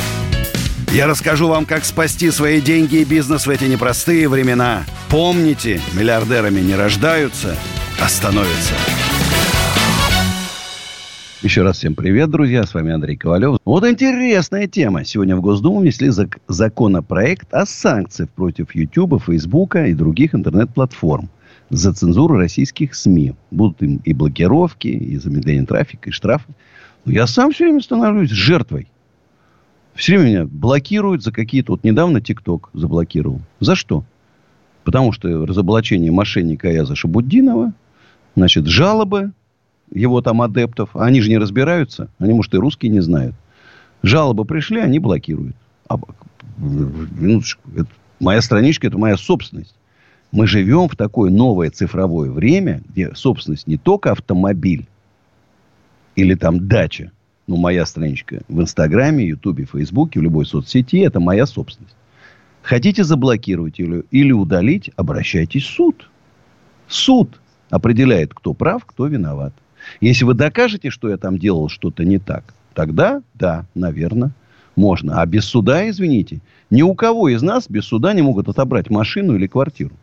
Я 0.93 1.07
расскажу 1.07 1.47
вам, 1.47 1.65
как 1.65 1.85
спасти 1.85 2.31
свои 2.31 2.59
деньги 2.59 2.97
и 2.97 3.05
бизнес 3.05 3.47
в 3.47 3.49
эти 3.49 3.63
непростые 3.63 4.27
времена. 4.27 4.83
Помните, 5.09 5.79
миллиардерами 5.97 6.59
не 6.59 6.75
рождаются, 6.75 7.55
а 8.01 8.09
становятся. 8.09 8.73
Еще 11.41 11.61
раз 11.61 11.77
всем 11.77 11.95
привет, 11.95 12.29
друзья. 12.29 12.63
С 12.65 12.73
вами 12.73 12.91
Андрей 12.91 13.15
Ковалев. 13.15 13.57
Вот 13.63 13.87
интересная 13.87 14.67
тема. 14.67 15.05
Сегодня 15.05 15.37
в 15.37 15.41
Госдуму 15.41 15.79
внесли 15.79 16.09
зак- 16.09 16.39
законопроект 16.49 17.53
о 17.53 17.65
санкциях 17.65 18.29
против 18.29 18.75
YouTube, 18.75 19.23
Фейсбука 19.23 19.85
и 19.85 19.93
других 19.93 20.35
интернет-платформ 20.35 21.29
за 21.69 21.93
цензуру 21.93 22.35
российских 22.35 22.95
СМИ. 22.95 23.33
Будут 23.49 23.81
им 23.81 24.01
и 24.03 24.11
блокировки, 24.11 24.89
и 24.89 25.17
замедление 25.17 25.65
трафика, 25.65 26.09
и 26.09 26.11
штрафы. 26.11 26.53
Но 27.05 27.13
я 27.13 27.27
сам 27.27 27.53
все 27.53 27.63
время 27.63 27.81
становлюсь 27.81 28.29
жертвой. 28.29 28.90
Все 29.93 30.17
время 30.17 30.29
меня 30.29 30.45
блокируют 30.45 31.23
за 31.23 31.31
какие-то... 31.31 31.73
Вот 31.73 31.83
недавно 31.83 32.21
ТикТок 32.21 32.69
заблокировал. 32.73 33.41
За 33.59 33.75
что? 33.75 34.03
Потому 34.83 35.11
что 35.11 35.45
разоблачение 35.45 36.11
мошенника 36.11 36.69
Аяза 36.69 36.95
Шабуддинова, 36.95 37.73
значит, 38.35 38.65
жалобы 38.65 39.31
его 39.93 40.21
там 40.21 40.41
адептов. 40.41 40.95
Они 40.95 41.21
же 41.21 41.29
не 41.29 41.37
разбираются. 41.37 42.09
Они, 42.17 42.33
может, 42.33 42.53
и 42.53 42.57
русские 42.57 42.91
не 42.91 43.01
знают. 43.01 43.35
Жалобы 44.01 44.45
пришли, 44.45 44.79
они 44.79 44.99
блокируют. 44.99 45.55
А, 45.87 45.97
минуточку. 46.57 47.61
Это, 47.75 47.89
моя 48.19 48.41
страничка– 48.41 48.87
это 48.87 48.97
моя 48.97 49.17
собственность. 49.17 49.75
Мы 50.31 50.47
живем 50.47 50.87
в 50.87 50.95
такое 50.95 51.29
новое 51.29 51.69
цифровое 51.69 52.31
время, 52.31 52.81
где 52.89 53.13
собственность 53.13 53.67
не 53.67 53.77
только 53.77 54.11
автомобиль 54.11 54.87
или 56.15 56.35
там 56.35 56.67
дача. 56.67 57.11
Ну, 57.51 57.57
моя 57.57 57.85
страничка 57.85 58.43
в 58.47 58.61
Инстаграме, 58.61 59.27
Ютубе, 59.27 59.65
Фейсбуке, 59.65 60.21
в 60.21 60.23
любой 60.23 60.45
соцсети– 60.45 60.99
это 61.01 61.19
моя 61.19 61.45
собственность. 61.45 61.97
Хотите 62.61 63.03
заблокировать 63.03 63.77
или, 63.77 64.05
или 64.09 64.31
удалить, 64.31 64.89
обращайтесь 64.95 65.65
в 65.65 65.69
суд. 65.69 66.09
Суд 66.87 67.41
определяет, 67.69 68.33
кто 68.33 68.53
прав, 68.53 68.85
кто 68.85 69.05
виноват. 69.05 69.53
Если 69.99 70.23
вы 70.23 70.33
докажете, 70.33 70.89
что 70.89 71.09
я 71.09 71.17
там 71.17 71.37
делал 71.37 71.67
что-то 71.67 72.05
не 72.05 72.19
так, 72.19 72.45
тогда, 72.73 73.21
да, 73.33 73.65
наверное, 73.75 74.31
можно. 74.77 75.19
А 75.19 75.25
без 75.25 75.43
суда, 75.43 75.89
извините, 75.89 76.39
ни 76.69 76.83
у 76.83 76.95
кого 76.95 77.27
из 77.27 77.41
нас 77.41 77.67
без 77.67 77.83
суда 77.83 78.13
не 78.13 78.21
могут 78.21 78.47
отобрать 78.47 78.89
машину 78.89 79.35
или 79.35 79.47
квартиру. 79.47 79.95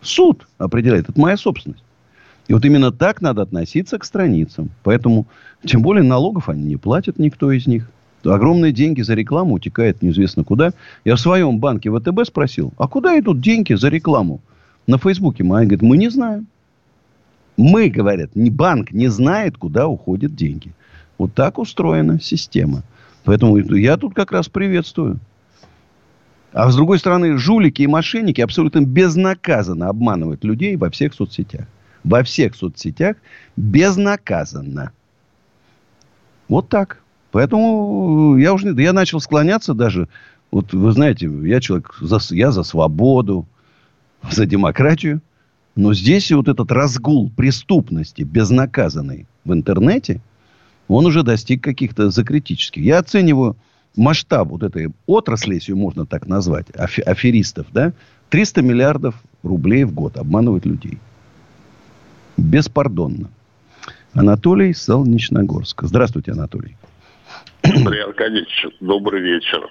Суд 0.00 0.46
определяет. 0.58 1.08
Это 1.08 1.20
моя 1.20 1.36
собственность. 1.36 1.82
И 2.48 2.54
вот 2.54 2.64
именно 2.64 2.90
так 2.90 3.20
надо 3.20 3.42
относиться 3.42 3.98
к 3.98 4.04
страницам. 4.04 4.70
Поэтому, 4.82 5.26
тем 5.64 5.82
более, 5.82 6.02
налогов 6.02 6.48
они 6.48 6.64
не 6.64 6.76
платят, 6.76 7.18
никто 7.18 7.52
из 7.52 7.66
них. 7.66 7.88
Огромные 8.24 8.72
деньги 8.72 9.02
за 9.02 9.14
рекламу 9.14 9.54
утекают 9.54 10.02
неизвестно 10.02 10.44
куда. 10.44 10.72
Я 11.04 11.16
в 11.16 11.20
своем 11.20 11.58
банке 11.58 11.90
ВТБ 11.90 12.26
спросил, 12.26 12.72
а 12.78 12.88
куда 12.88 13.18
идут 13.18 13.40
деньги 13.40 13.74
за 13.74 13.88
рекламу? 13.88 14.40
На 14.86 14.96
Фейсбуке. 14.96 15.44
Они 15.44 15.66
говорят, 15.66 15.82
мы 15.82 15.98
не 15.98 16.08
знаем. 16.08 16.46
Мы, 17.58 17.90
говорят, 17.90 18.34
не 18.34 18.50
банк 18.50 18.92
не 18.92 19.08
знает, 19.08 19.58
куда 19.58 19.86
уходят 19.86 20.34
деньги. 20.34 20.72
Вот 21.18 21.34
так 21.34 21.58
устроена 21.58 22.18
система. 22.18 22.82
Поэтому 23.24 23.58
я 23.58 23.98
тут 23.98 24.14
как 24.14 24.32
раз 24.32 24.48
приветствую. 24.48 25.18
А 26.52 26.70
с 26.70 26.76
другой 26.76 26.98
стороны, 26.98 27.36
жулики 27.36 27.82
и 27.82 27.86
мошенники 27.86 28.40
абсолютно 28.40 28.80
безнаказанно 28.80 29.88
обманывают 29.88 30.44
людей 30.44 30.76
во 30.76 30.88
всех 30.88 31.12
соцсетях. 31.12 31.66
Во 32.08 32.22
всех 32.22 32.54
соцсетях 32.54 33.16
безнаказанно. 33.56 34.92
Вот 36.48 36.70
так. 36.70 37.02
Поэтому 37.32 38.38
я 38.38 38.54
уже 38.54 38.68
я 38.80 38.94
начал 38.94 39.20
склоняться 39.20 39.74
даже. 39.74 40.08
Вот 40.50 40.72
вы 40.72 40.92
знаете, 40.92 41.30
я 41.44 41.60
человек, 41.60 41.94
за, 42.00 42.18
я 42.30 42.50
за 42.50 42.62
свободу, 42.62 43.46
за 44.30 44.46
демократию. 44.46 45.20
Но 45.76 45.92
здесь 45.92 46.32
вот 46.32 46.48
этот 46.48 46.72
разгул 46.72 47.30
преступности 47.30 48.22
безнаказанный 48.22 49.26
в 49.44 49.52
интернете, 49.52 50.22
он 50.88 51.04
уже 51.04 51.22
достиг 51.22 51.62
каких-то 51.62 52.08
закритических. 52.08 52.82
Я 52.82 53.00
оцениваю 53.00 53.54
масштаб 53.96 54.48
вот 54.48 54.62
этой 54.62 54.92
отрасли, 55.06 55.56
если 55.56 55.74
можно 55.74 56.06
так 56.06 56.26
назвать, 56.26 56.68
аферистов, 56.74 57.66
да, 57.70 57.92
300 58.30 58.62
миллиардов 58.62 59.22
рублей 59.42 59.84
в 59.84 59.92
год 59.92 60.16
обманывают 60.16 60.64
людей. 60.64 60.98
Беспардонно. 62.38 63.28
Анатолий 64.14 64.72
Солнечногорск. 64.72 65.82
Здравствуйте, 65.82 66.32
Анатолий. 66.32 66.76
Андрей 67.62 68.04
Аркадьевич, 68.04 68.66
добрый 68.80 69.20
вечер. 69.20 69.68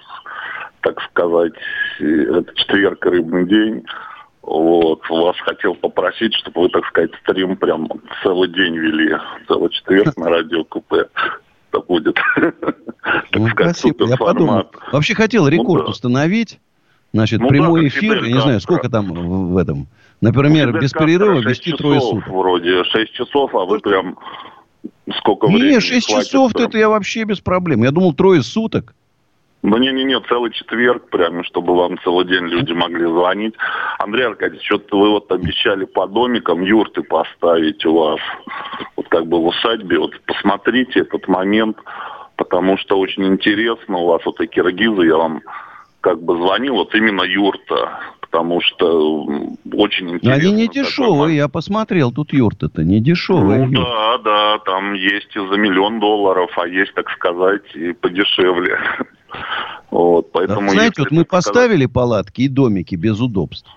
Так 0.82 1.00
сказать, 1.10 1.54
это 1.98 2.54
четверг, 2.54 3.04
рыбный 3.06 3.48
день. 3.48 3.84
Вот, 4.42 5.00
вас 5.08 5.36
хотел 5.40 5.74
попросить, 5.74 6.34
чтобы 6.34 6.62
вы, 6.62 6.68
так 6.68 6.84
сказать, 6.86 7.10
стрим 7.22 7.56
прям 7.56 7.88
целый 8.22 8.48
день 8.48 8.76
вели, 8.76 9.16
целый 9.46 9.70
четверг 9.70 10.16
на 10.16 10.28
радио 10.28 10.64
КП. 10.64 10.92
Это 11.72 11.82
будет, 11.86 12.18
ну, 13.34 13.48
спасибо, 13.48 14.06
я 14.06 14.16
подумал. 14.16 14.70
Вообще 14.92 15.14
хотел 15.14 15.44
ну 15.44 15.48
рекорд 15.50 15.84
ну, 15.84 15.90
установить. 15.90 16.60
Значит, 17.12 17.40
ну, 17.40 17.48
прямой 17.48 17.82
да, 17.82 17.88
эфир, 17.88 18.22
я 18.24 18.32
не 18.34 18.40
знаю, 18.40 18.60
сколько 18.60 18.90
там 18.90 19.12
в, 19.12 19.52
в 19.52 19.56
этом. 19.56 19.86
Например, 20.20 20.78
без 20.78 20.92
перерыва 20.92 21.40
вести 21.40 21.72
трое 21.72 22.00
суток. 22.00 22.28
Вроде 22.28 22.84
6 22.84 23.12
часов, 23.12 23.54
а 23.54 23.64
вы 23.64 23.80
прям 23.80 24.18
сколько 25.18 25.46
времени 25.46 25.74
Не, 25.74 25.80
6 25.80 26.08
часов 26.08 26.54
это 26.54 26.76
я 26.76 26.88
вообще 26.88 27.24
без 27.24 27.40
проблем. 27.40 27.82
Я 27.82 27.92
думал, 27.92 28.12
трое 28.12 28.42
суток. 28.42 28.94
Да 29.62 29.76
не-не-не, 29.76 30.20
целый 30.28 30.52
четверг, 30.52 31.10
прямо, 31.10 31.42
чтобы 31.42 31.74
вам 31.74 31.98
целый 32.04 32.26
день 32.26 32.44
люди 32.44 32.72
могли 32.72 33.06
звонить. 33.06 33.54
Андрей 33.98 34.26
Аркадьевич, 34.26 34.64
что-то 34.64 34.96
вы 34.96 35.10
вот 35.10 35.32
обещали 35.32 35.84
по 35.84 36.06
домикам 36.06 36.62
юрты 36.62 37.02
поставить 37.02 37.84
у 37.84 37.94
вас, 37.94 38.20
вот 38.96 39.08
как 39.08 39.26
бы 39.26 39.38
в 39.40 39.46
усадьбе. 39.46 39.98
Вот 39.98 40.12
посмотрите 40.26 41.00
этот 41.00 41.26
момент, 41.26 41.76
потому 42.36 42.78
что 42.78 43.00
очень 43.00 43.26
интересно 43.26 43.98
у 43.98 44.06
вас 44.06 44.24
вот 44.24 44.40
и 44.40 44.46
киргизы, 44.46 45.06
я 45.06 45.16
вам 45.16 45.42
как 46.00 46.22
бы 46.22 46.36
звонил, 46.36 46.74
вот 46.74 46.94
именно 46.94 47.22
юрта, 47.22 47.98
потому 48.20 48.60
что 48.60 49.24
очень 49.72 50.10
интересно. 50.10 50.34
Они 50.34 50.52
не 50.52 50.68
дешевые, 50.68 51.36
я 51.36 51.48
посмотрел, 51.48 52.12
тут 52.12 52.32
юрта-то 52.32 52.84
не 52.84 53.00
дешевые. 53.00 53.66
Ну 53.66 53.82
да, 53.82 54.18
да, 54.18 54.58
там 54.60 54.94
есть 54.94 55.34
и 55.34 55.38
за 55.38 55.56
миллион 55.56 56.00
долларов, 56.00 56.50
а 56.56 56.66
есть, 56.66 56.94
так 56.94 57.10
сказать, 57.10 57.62
и 57.74 57.92
подешевле. 57.92 58.78
Вот, 59.90 60.32
поэтому, 60.32 60.70
знаете, 60.70 61.00
вот 61.02 61.10
мы 61.10 61.22
сказать... 61.22 61.28
поставили 61.28 61.86
палатки 61.86 62.42
и 62.42 62.48
домики 62.48 62.94
без 62.94 63.20
удобств, 63.20 63.70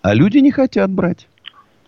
а 0.00 0.14
люди 0.14 0.38
не 0.38 0.52
хотят 0.52 0.90
брать. 0.90 1.26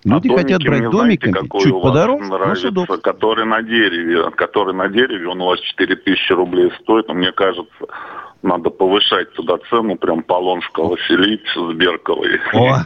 Люди 0.04 0.28
а 0.32 0.37
хотят 0.37 0.62
брать 0.62 0.90
домиками, 0.90 1.32
знаете, 1.32 1.59
чуть 1.61 1.80
подороже, 1.80 2.25
нравится, 2.25 2.71
но 2.73 2.87
Который 2.99 3.44
на 3.44 3.62
дереве, 3.62 4.30
который 4.32 4.75
на 4.75 4.88
дереве, 4.88 5.28
он 5.28 5.40
у 5.40 5.47
вас 5.47 5.61
4000 5.61 6.32
рублей 6.32 6.73
стоит, 6.82 7.06
но 7.06 7.14
мне 7.14 7.30
кажется, 7.30 7.87
надо 8.42 8.71
повышать 8.71 9.32
туда 9.35 9.59
цену, 9.71 9.97
прям 9.97 10.23
Полонского 10.25 10.97
селить 11.06 11.42
с 11.54 11.75
Берковой. 11.75 12.40
О, 12.52 12.78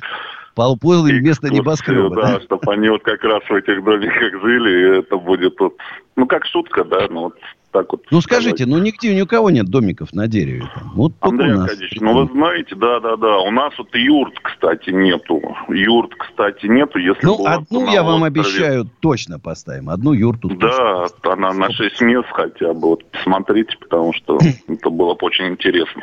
полпозы 0.55 1.19
вместо 1.19 1.49
небоскреба, 1.49 2.15
да? 2.15 2.35
Да, 2.35 2.41
чтобы 2.41 2.73
они 2.73 2.91
вот 2.91 3.03
как 3.03 3.25
раз 3.25 3.43
в 3.49 3.55
этих 3.55 3.83
домиках 3.83 4.43
жили, 4.43 4.71
и 4.71 4.99
это 4.99 5.17
будет 5.17 5.59
вот, 5.59 5.77
ну, 6.17 6.27
как 6.27 6.45
шутка, 6.47 6.85
да, 6.85 7.07
ну, 7.09 7.25
вот 7.25 7.35
так 7.77 7.93
вот. 7.93 8.07
Ну 8.11 8.23
скажите, 8.23 8.65
ну 8.65 8.79
нигде 8.79 9.15
ни 9.15 9.21
у 9.21 9.27
кого 9.27 9.51
нет 9.51 9.67
домиков 9.67 10.15
на 10.15 10.27
дереве. 10.29 10.65
Там. 10.75 10.93
Вот 10.95 11.13
Андрей 11.21 11.53
у 11.53 11.57
нас. 11.57 11.65
Аркадьевич, 11.65 12.01
ну 12.01 12.25
вы 12.25 12.33
знаете, 12.33 12.75
да, 12.75 13.01
да, 13.01 13.17
да. 13.17 13.39
У 13.41 13.51
нас 13.51 13.75
вот 13.77 13.95
юрт, 13.95 14.33
кстати, 14.41 14.89
нету. 14.89 15.43
Юрт, 15.69 16.15
кстати, 16.15 16.67
нету. 16.67 16.99
Если 16.99 17.27
ну, 17.27 17.45
одну 17.45 17.93
я 17.93 18.03
вам 18.03 18.23
острове... 18.23 18.41
обещаю, 18.41 18.91
точно 19.01 19.39
поставим. 19.39 19.91
Одну 19.91 20.15
юрту. 20.15 20.49
Да, 20.49 21.07
она 21.25 21.53
на 21.53 21.71
6 21.71 22.01
мест 22.01 22.29
хотя 22.33 22.73
бы. 22.73 22.89
Вот 22.89 23.05
посмотрите, 23.11 23.77
потому 23.79 24.15
что 24.15 24.39
это 24.69 24.89
было 24.89 25.15
бы 25.15 25.27
очень 25.27 25.49
интересно. 25.49 26.03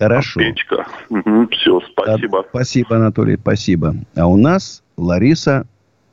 Хорошо. 0.00 0.40
Печка. 0.40 0.86
Угу, 1.10 1.48
все, 1.52 1.80
спасибо. 1.92 2.40
А, 2.40 2.44
спасибо, 2.48 2.96
Анатолий, 2.96 3.36
спасибо. 3.36 3.94
А 4.16 4.26
у 4.26 4.36
нас 4.36 4.82
Лариса 4.96 5.66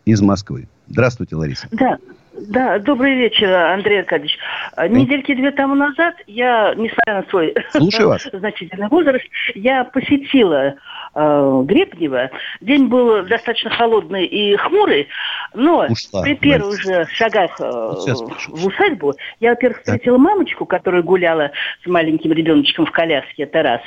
из 0.06 0.22
Москвы. 0.22 0.68
Здравствуйте, 0.90 1.36
Лариса. 1.36 1.68
Да, 1.72 1.98
да, 2.40 2.80
добрый 2.80 3.16
вечер, 3.16 3.52
Андрей 3.52 4.00
Аркадьевич. 4.00 4.38
А, 4.76 4.88
недельки 4.88 5.34
две 5.34 5.52
тому 5.52 5.76
назад 5.76 6.16
я, 6.28 6.74
несмотря 6.76 7.16
на 7.16 7.24
свой 7.30 7.54
значительный 8.34 8.88
возраст, 8.90 9.26
я 9.56 9.84
посетила 9.84 10.76
э, 11.16 11.62
Гребнева. 11.66 12.30
День 12.62 12.88
был 12.88 13.24
достаточно 13.24 13.72
холодный 13.72 14.26
и 14.26 14.56
хмурый, 14.56 15.08
но 15.54 15.88
Ушла, 15.90 16.22
при 16.22 16.36
первых 16.36 16.80
же 16.82 17.08
шагах 17.12 17.60
э, 17.60 17.64
в 17.64 18.68
усадьбу 18.68 19.14
я, 19.40 19.52
во-первых, 19.52 19.80
встретила 19.80 20.18
да. 20.18 20.24
мамочку, 20.24 20.66
которая 20.66 21.02
гуляла 21.02 21.52
с 21.84 21.88
маленьким 21.88 22.32
ребеночком 22.34 22.86
в 22.86 22.92
коляске, 22.92 23.44
это 23.44 23.64
раз. 23.64 23.82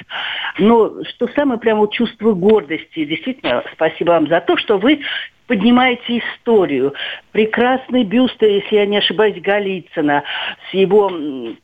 Но 0.59 1.04
что 1.04 1.28
самое 1.28 1.61
прямо 1.61 1.88
чувство 1.90 2.33
гордости, 2.33 3.04
действительно, 3.04 3.62
спасибо 3.73 4.12
вам 4.12 4.28
за 4.28 4.40
то, 4.40 4.57
что 4.57 4.78
вы 4.78 5.00
поднимаете 5.50 6.19
историю. 6.19 6.95
Прекрасный 7.33 8.04
бюст, 8.04 8.40
если 8.40 8.76
я 8.76 8.87
не 8.87 8.99
ошибаюсь, 8.99 9.42
Голицына 9.42 10.23
с 10.71 10.75
его 10.75 11.11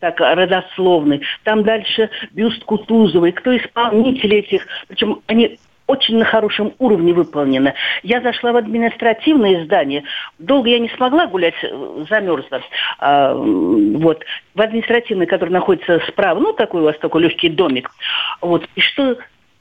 так 0.00 0.18
родословной. 0.18 1.22
Там 1.44 1.62
дальше 1.62 2.10
бюст 2.32 2.64
Кутузовой. 2.64 3.30
Кто 3.30 3.56
исполнитель 3.56 4.34
этих? 4.34 4.66
Причем 4.88 5.20
они 5.28 5.56
очень 5.86 6.18
на 6.18 6.24
хорошем 6.24 6.74
уровне 6.80 7.12
выполнено. 7.12 7.74
Я 8.02 8.20
зашла 8.22 8.50
в 8.50 8.56
административное 8.56 9.64
здание. 9.64 10.02
Долго 10.40 10.68
я 10.68 10.80
не 10.80 10.88
смогла 10.88 11.28
гулять, 11.28 11.54
э, 11.62 12.04
замерзла. 12.10 12.62
А, 12.98 13.34
вот. 13.34 14.24
В 14.56 14.60
административное, 14.62 15.28
которое 15.28 15.52
находится 15.52 16.02
справа, 16.08 16.40
ну, 16.40 16.52
такой 16.54 16.80
у 16.80 16.86
вас 16.86 16.98
такой 16.98 17.22
легкий 17.22 17.50
домик. 17.50 17.92
Вот. 18.40 18.68
И 18.74 18.80
что 18.80 19.16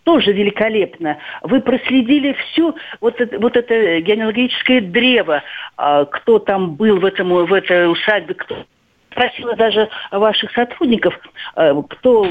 тоже 0.05 0.31
великолепно. 0.31 1.17
Вы 1.41 1.59
проследили 1.59 2.33
все, 2.33 2.73
вот 3.01 3.19
это, 3.19 3.37
вот 3.39 3.57
это 3.57 3.99
генеалогическое 4.01 4.79
древо, 4.79 5.43
а, 5.75 6.05
кто 6.05 6.39
там 6.39 6.75
был 6.75 6.99
в, 6.99 7.05
этом, 7.05 7.29
в 7.29 7.51
этой 7.51 7.91
усадьбе, 7.91 8.35
кто 8.35 8.65
спросила 9.11 9.55
даже 9.55 9.89
ваших 10.11 10.51
сотрудников, 10.51 11.15
а, 11.55 11.81
кто, 11.81 12.23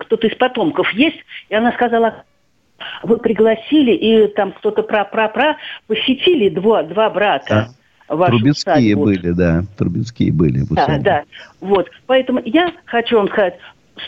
кто-то 0.00 0.26
из 0.26 0.36
потомков 0.36 0.90
есть, 0.94 1.18
и 1.50 1.54
она 1.54 1.72
сказала, 1.72 2.24
вы 3.02 3.18
пригласили, 3.18 3.92
и 3.92 4.26
там 4.28 4.52
кто-то 4.52 4.82
про-про-про 4.82 5.58
посетили 5.86 6.48
два, 6.48 6.82
два 6.82 7.10
брата. 7.10 7.68
Да. 8.08 8.26
Трубецкие 8.26 8.96
усадьбу. 8.96 9.04
были, 9.04 9.30
да, 9.30 9.62
Трубецкие 9.78 10.32
были. 10.32 10.64
Да, 10.70 10.98
да. 10.98 11.22
Вот. 11.60 11.88
Поэтому 12.06 12.40
я 12.44 12.72
хочу 12.86 13.16
вам 13.16 13.28
сказать, 13.28 13.56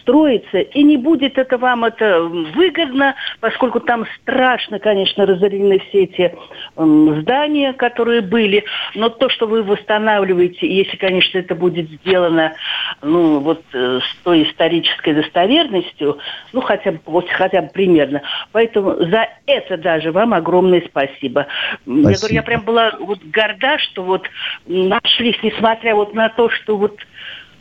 строится, 0.01 0.59
и 0.59 0.83
не 0.83 0.97
будет 0.97 1.39
это 1.39 1.59
вам 1.59 1.85
это 1.85 2.23
выгодно, 2.23 3.15
поскольку 3.41 3.81
там 3.81 4.07
страшно, 4.21 4.79
конечно, 4.79 5.27
разорены 5.27 5.79
все 5.89 6.05
эти 6.05 6.35
э, 6.77 7.21
здания, 7.21 7.73
которые 7.73 8.21
были, 8.21 8.65
но 8.95 9.09
то, 9.09 9.29
что 9.29 9.47
вы 9.47 9.63
восстанавливаете, 9.63 10.67
если, 10.67 10.97
конечно, 10.97 11.39
это 11.39 11.55
будет 11.55 11.89
сделано, 11.91 12.55
ну, 13.03 13.41
вот 13.41 13.63
э, 13.73 14.01
с 14.01 14.25
той 14.25 14.45
исторической 14.45 15.15
достоверностью, 15.15 16.19
ну, 16.53 16.61
хотя 16.61 16.93
бы, 16.93 17.01
вот, 17.07 17.29
хотя 17.29 17.63
бы 17.63 17.69
примерно. 17.69 18.23
Поэтому 18.53 18.95
за 18.97 19.29
это 19.47 19.77
даже 19.77 20.13
вам 20.13 20.35
огромное 20.35 20.83
спасибо. 20.89 21.47
спасибо. 21.83 22.11
Я 22.11 22.17
говорю, 22.17 22.35
я 22.35 22.43
прям 22.43 22.61
была 22.63 22.93
вот 22.99 23.21
горда, 23.25 23.79
что 23.79 24.03
вот 24.03 24.27
нашлись, 24.67 25.37
несмотря 25.43 25.95
вот 25.95 26.15
на 26.15 26.29
то, 26.29 26.49
что 26.51 26.77
вот, 26.77 26.99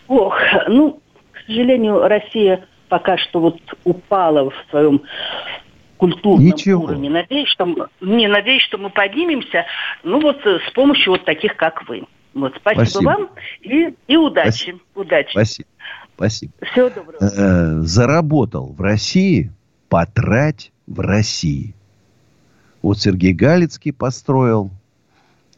ох, 0.07 0.37
ну, 0.67 1.01
к 1.43 1.47
сожалению, 1.47 2.07
Россия 2.07 2.65
пока 2.89 3.17
что 3.17 3.39
вот 3.39 3.59
упала 3.83 4.49
в 4.49 4.53
своем 4.69 5.01
культурном 5.97 6.45
Ничего. 6.45 6.83
уровне. 6.83 7.09
Надеюсь, 7.09 7.47
что 7.47 7.89
не 8.01 8.27
надеюсь, 8.27 8.63
что 8.63 8.77
мы 8.77 8.89
поднимемся, 8.89 9.65
ну 10.03 10.19
вот 10.19 10.45
э, 10.45 10.59
с 10.67 10.73
помощью 10.73 11.13
вот 11.13 11.25
таких, 11.25 11.55
как 11.55 11.87
вы. 11.87 12.03
Вот, 12.33 12.53
спасибо, 12.55 12.85
спасибо. 12.85 13.09
вам 13.09 13.29
и, 13.61 13.93
и 14.07 14.17
удачи. 14.17 14.49
Спасибо. 14.49 14.79
удачи. 14.95 15.31
Спасибо. 15.31 15.69
Спасибо. 16.15 16.53
Всего 16.71 16.89
доброго. 16.89 17.17
Э, 17.21 17.81
заработал 17.81 18.73
в 18.73 18.81
России, 18.81 19.51
потрать 19.89 20.71
в 20.87 20.99
России. 20.99 21.73
Вот 22.81 22.99
Сергей 22.99 23.33
Галицкий 23.33 23.93
построил 23.93 24.71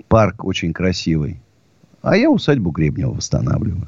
парк 0.08 0.44
очень 0.44 0.74
красивый, 0.74 1.40
а 2.02 2.18
я 2.18 2.30
усадьбу 2.30 2.72
Гребнева 2.72 3.12
восстанавливаю. 3.12 3.88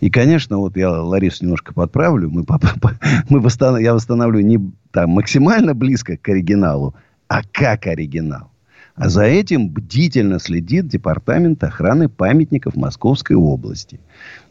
И, 0.00 0.10
конечно, 0.10 0.58
вот 0.58 0.76
я 0.76 0.90
Ларису 0.90 1.44
немножко 1.44 1.72
подправлю. 1.72 2.30
Мы, 2.30 2.44
мы 3.28 3.40
восстанов, 3.40 3.80
я 3.80 3.94
восстанавливаю 3.94 4.44
не 4.44 4.60
там, 4.90 5.10
максимально 5.10 5.74
близко 5.74 6.16
к 6.16 6.28
оригиналу, 6.28 6.94
а 7.28 7.42
как 7.52 7.86
оригинал. 7.86 8.50
А 8.96 9.08
за 9.08 9.24
этим 9.24 9.70
бдительно 9.70 10.38
следит 10.38 10.86
Департамент 10.86 11.64
охраны 11.64 12.08
памятников 12.08 12.76
Московской 12.76 13.34
области. 13.34 13.98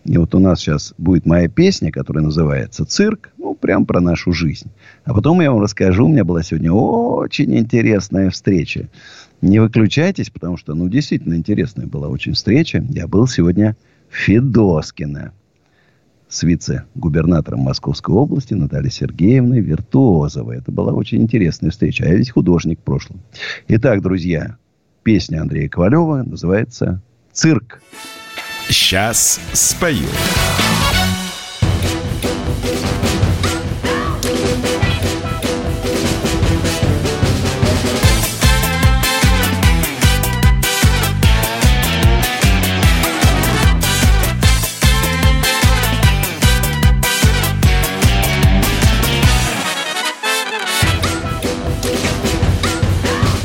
И 0.03 0.17
вот 0.17 0.35
у 0.35 0.39
нас 0.39 0.59
сейчас 0.59 0.93
будет 0.97 1.25
моя 1.25 1.47
песня, 1.47 1.91
которая 1.91 2.25
называется 2.25 2.83
«Цирк». 2.83 3.31
Ну, 3.37 3.55
прям 3.55 3.85
про 3.85 4.01
нашу 4.01 4.33
жизнь. 4.33 4.69
А 5.05 5.13
потом 5.13 5.39
я 5.39 5.51
вам 5.51 5.61
расскажу. 5.61 6.05
У 6.05 6.09
меня 6.09 6.25
была 6.25 6.43
сегодня 6.43 6.73
очень 6.73 7.57
интересная 7.57 8.29
встреча. 8.31 8.89
Не 9.41 9.59
выключайтесь, 9.59 10.29
потому 10.29 10.57
что, 10.57 10.73
ну, 10.73 10.89
действительно 10.89 11.35
интересная 11.35 11.87
была 11.87 12.09
очень 12.09 12.33
встреча. 12.33 12.85
Я 12.89 13.07
был 13.07 13.27
сегодня 13.27 13.77
в 14.13 14.15
Федоскино 14.15 15.33
с 16.29 16.43
вице-губернатором 16.43 17.61
Московской 17.61 18.13
области 18.13 18.53
Натальей 18.53 18.91
Сергеевной 18.91 19.59
Виртуозовой. 19.59 20.57
Это 20.57 20.71
была 20.71 20.93
очень 20.93 21.23
интересная 21.23 21.71
встреча. 21.71 22.05
А 22.05 22.07
я 22.07 22.15
ведь 22.15 22.31
художник 22.31 22.79
в 22.79 22.83
прошлом. 22.83 23.21
Итак, 23.67 24.01
друзья, 24.01 24.57
песня 25.03 25.41
Андрея 25.41 25.67
Ковалева 25.67 26.23
называется 26.23 27.01
«Цирк». 27.31 27.81
Сейчас 28.69 29.39
спою. 29.51 30.07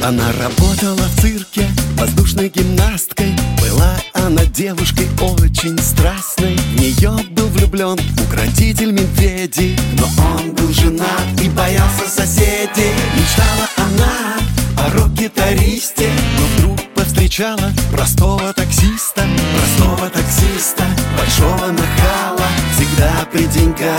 Она 0.09 0.33
работала 0.41 1.03
в 1.03 1.21
цирке 1.21 1.69
воздушной 1.99 2.49
гимнасткой. 2.49 3.37
Была 3.61 3.95
она 4.15 4.43
девушкой 4.47 5.07
очень 5.21 5.79
страстной. 5.79 6.57
В 6.57 6.81
нее 6.81 7.13
был 7.33 7.47
влюблен 7.49 7.99
укротитель 8.25 8.91
медведей 8.91 9.77
Но 9.99 10.09
он 10.25 10.55
был 10.55 10.73
женат 10.73 11.27
и 11.43 11.51
боялся 11.51 12.09
соседей. 12.09 12.95
Мечтала 13.17 13.69
она 13.77 14.39
о 14.83 14.91
рок-гитаристе. 14.97 16.09
Но 16.39 16.47
вдруг 16.57 16.95
повстречала 16.95 17.71
простого 17.93 18.55
таксиста. 18.55 19.27
Простого 19.59 20.09
таксиста, 20.09 20.87
большого 21.19 21.71
нахала. 21.71 22.49
Всегда 22.75 23.13
при 23.31 23.45
деньгах 23.45 23.93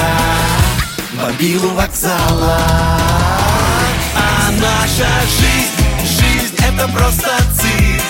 Бомбилу 1.21 1.69
вокзала. 1.75 2.57
А 4.15 4.51
наша 4.59 5.07
жизнь 5.39 5.78
это 6.67 6.87
просто 6.87 7.29
цирк. 7.53 8.03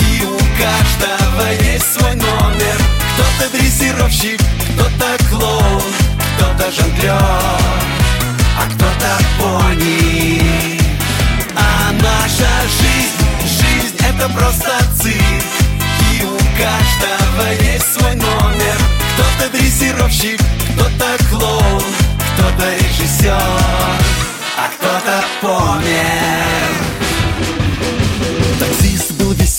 И 0.00 0.24
у 0.24 0.38
каждого 0.58 1.50
есть 1.62 1.92
свой 1.92 2.14
номер. 2.14 2.76
Кто-то 3.14 3.50
дрессировщик, 3.52 4.40
кто-то 4.74 5.24
клоун 5.28 5.82
Кто-то 6.36 6.70
жонглер, 6.70 7.12
а 7.12 8.66
кто-то 8.74 9.18
пони. 9.38 10.78
А 11.56 11.92
наша 11.92 12.50
жизнь, 12.80 13.18
жизнь 13.44 13.96
это 13.98 14.28
просто 14.28 14.70
цирк. 15.00 15.44
И 16.12 16.24
у 16.24 16.36
каждого 16.58 17.50
есть 17.72 17.92
свой 17.92 18.14
номер. 18.14 18.76
Кто-то 19.14 19.50
дрессировщик, 19.52 20.40
кто-то 20.74 21.24
клоун 21.30 21.82
кто-то 22.40 22.74
режиссер, 22.74 23.32
а 24.56 24.68
кто-то 24.76 25.24
помер 25.40 26.49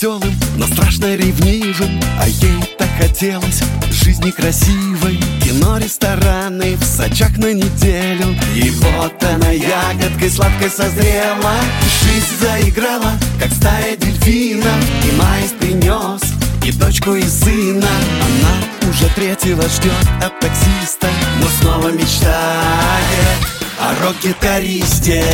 веселым, 0.02 0.34
но 0.56 0.66
страшно 0.66 1.14
ревнивым. 1.14 2.00
А 2.18 2.26
ей 2.26 2.60
так 2.76 2.88
хотелось 2.98 3.62
жизни 3.90 4.30
красивой. 4.30 5.18
Кино, 5.42 5.78
рестораны 5.78 6.76
в 6.76 6.84
Сочах 6.84 7.36
на 7.38 7.52
неделю. 7.52 8.36
И 8.54 8.70
вот 8.70 9.22
она 9.22 9.50
ягодкой 9.50 10.30
сладкой 10.30 10.70
созрела. 10.70 11.54
Жизнь 12.02 12.40
заиграла, 12.40 13.12
как 13.40 13.52
стая 13.52 13.96
дельфинов. 13.96 14.84
И 15.06 15.12
маис 15.16 15.52
принес 15.52 16.22
и 16.64 16.72
дочку, 16.72 17.14
и 17.14 17.22
сына. 17.22 17.88
Она 18.24 18.90
уже 18.90 19.08
третьего 19.14 19.62
ждет 19.68 19.92
от 20.22 20.38
таксиста 20.40 21.08
Но 21.40 21.46
снова 21.60 21.88
мечтает 21.92 23.38
о 23.78 24.04
рок-гитаристе 24.04 25.24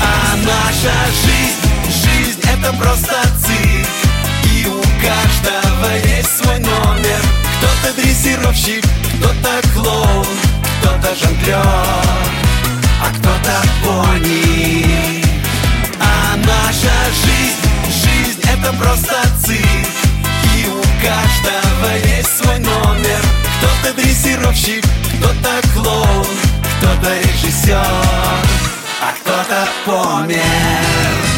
А 0.00 0.36
наша 0.36 0.94
жизнь 1.26 1.63
это 2.52 2.72
просто 2.74 3.14
цирк. 3.38 3.88
И 4.52 4.66
у 4.66 4.80
каждого 5.00 5.92
есть 6.16 6.36
свой 6.38 6.58
номер. 6.58 7.20
Кто-то 7.58 7.94
дрессировщик, 7.96 8.84
кто-то 9.18 9.68
клоун 9.74 10.26
Кто-то 10.80 11.14
жонглер, 11.14 11.56
а 11.56 13.10
кто-то 13.18 13.62
пони. 13.82 15.22
А 16.00 16.36
наша 16.36 16.94
жизнь, 17.24 17.60
жизнь 17.88 18.40
это 18.42 18.72
просто 18.74 19.16
цирк. 19.44 19.88
И 20.56 20.68
у 20.68 20.82
каждого 21.02 21.94
есть 22.16 22.36
свой 22.38 22.58
номер. 22.58 23.20
Кто-то 23.58 23.94
дрессировщик, 23.94 24.84
кто-то 25.18 25.68
клоун 25.74 26.26
Кто-то 26.78 27.18
режиссер, 27.18 27.76
а 29.00 29.12
кто-то 29.20 29.68
помер 29.84 31.33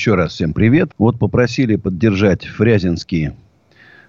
еще 0.00 0.14
раз 0.14 0.32
всем 0.32 0.54
привет. 0.54 0.92
Вот 0.96 1.18
попросили 1.18 1.76
поддержать 1.76 2.46
фрязинские 2.46 3.36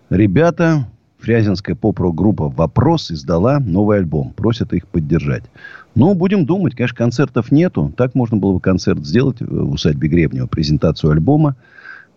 ребята. 0.09 0.87
Фрязинская 1.19 1.75
поп-рок-группа 1.75 2.47
«Вопрос» 2.47 3.11
издала 3.11 3.59
новый 3.59 3.97
альбом. 3.97 4.31
Просят 4.31 4.71
их 4.71 4.87
поддержать. 4.87 5.43
Ну, 5.93 6.13
будем 6.13 6.45
думать. 6.45 6.75
Конечно, 6.75 6.95
концертов 6.95 7.51
нету. 7.51 7.93
Так 7.97 8.15
можно 8.15 8.37
было 8.37 8.53
бы 8.53 8.61
концерт 8.61 9.05
сделать 9.05 9.41
в 9.41 9.73
усадьбе 9.73 10.07
Гребнева. 10.07 10.47
Презентацию 10.47 11.11
альбома. 11.11 11.57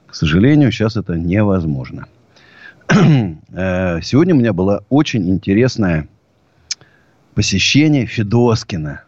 К 0.07 0.15
сожалению, 0.15 0.71
сейчас 0.71 0.97
это 0.97 1.17
невозможно. 1.17 2.07
Э, 3.57 4.01
сегодня 4.03 4.37
у 4.37 4.39
меня 4.39 4.53
было 4.53 4.85
очень 4.89 5.29
интересное 5.29 6.07
посещение 7.35 8.07
Федоскина 8.07 9.03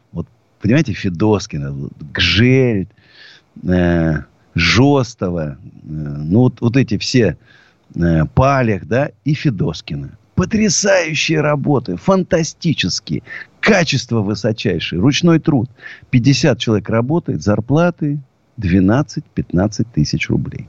понимаете, 0.61 0.95
Федоскина, 0.95 1.91
Гжель, 2.13 2.89
э, 3.69 4.23
Жостова, 4.57 5.51
э, 5.51 5.57
ну 5.85 6.41
вот, 6.41 6.63
вот 6.63 6.77
эти 6.79 6.97
все 6.97 7.37
э, 7.95 8.25
Палех, 8.35 8.89
да, 8.89 9.11
и 9.25 9.35
Федоскина. 9.35 10.17
Потрясающие 10.35 11.43
работы, 11.43 11.97
фантастические, 11.97 13.23
качество 13.61 14.23
высочайшее, 14.23 15.01
ручной 15.01 15.41
труд. 15.41 15.71
50 16.11 16.59
человек 16.59 16.89
работает, 16.89 17.43
зарплаты 17.43 18.19
12-15 18.59 19.87
тысяч 19.93 20.31
рублей. 20.31 20.69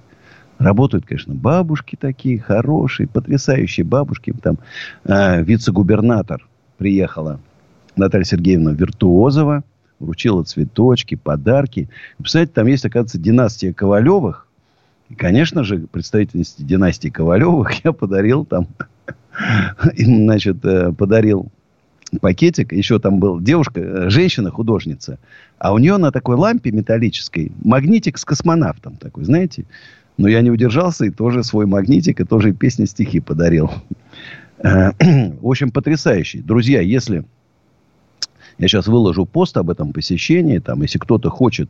Работают, 0.58 1.06
конечно, 1.06 1.34
бабушки 1.34 1.98
такие 2.00 2.40
хорошие, 2.40 3.08
потрясающие 3.08 3.86
бабушки. 3.86 4.34
Там 4.42 4.58
э, 5.06 5.44
вице-губернатор 5.44 6.46
приехала 6.78 7.40
Наталья 7.96 8.26
Сергеевна 8.26 8.72
Виртуозова– 8.72 9.64
вручила 10.00 10.44
цветочки, 10.44 11.16
подарки. 11.16 11.90
Представляете, 12.18 12.54
там 12.54 12.68
есть, 12.68 12.86
оказывается, 12.86 13.18
династия 13.18 13.74
Ковалевых. 13.74 14.48
И, 15.10 15.16
конечно 15.16 15.64
же, 15.64 15.80
представительности 15.80 16.62
династии 16.62 17.10
Ковалевых 17.10 17.72
я 17.84 17.92
подарил 17.92 18.46
там, 18.46 18.68
значит, 19.98 20.64
э, 20.64 20.92
подарил 20.94 21.48
пакетик. 22.22 22.74
Еще 22.74 23.00
там 23.00 23.20
был 23.20 23.40
девушка, 23.40 23.80
э, 23.80 24.10
женщина-художница. 24.10 25.20
А 25.58 25.74
у 25.74 25.78
нее 25.78 25.98
на 25.98 26.12
такой 26.12 26.36
лампе 26.36 26.72
металлической 26.72 27.52
магнитик 27.64 28.18
с 28.18 28.26
космонавтом 28.26 28.98
такой, 28.98 29.26
знаете. 29.26 29.66
Но 30.18 30.28
я 30.28 30.42
не 30.42 30.50
удержался 30.50 31.06
и 31.06 31.12
тоже 31.12 31.44
свой 31.44 31.68
магнитик, 31.68 32.20
и 32.20 32.24
тоже 32.24 32.52
песни, 32.52 32.86
стихи 32.86 33.20
подарил. 33.20 33.72
Э, 34.60 34.92
в 35.42 35.48
общем, 35.48 35.72
потрясающий. 35.72 36.42
Друзья, 36.42 36.82
если 36.82 37.24
Я 38.58 38.68
сейчас 38.68 38.88
выложу 38.88 39.26
пост 39.26 39.56
об 39.58 39.70
этом 39.70 39.94
посещении. 39.94 40.58
Там, 40.58 40.82
если 40.82 40.98
кто-то 40.98 41.30
хочет 41.30 41.70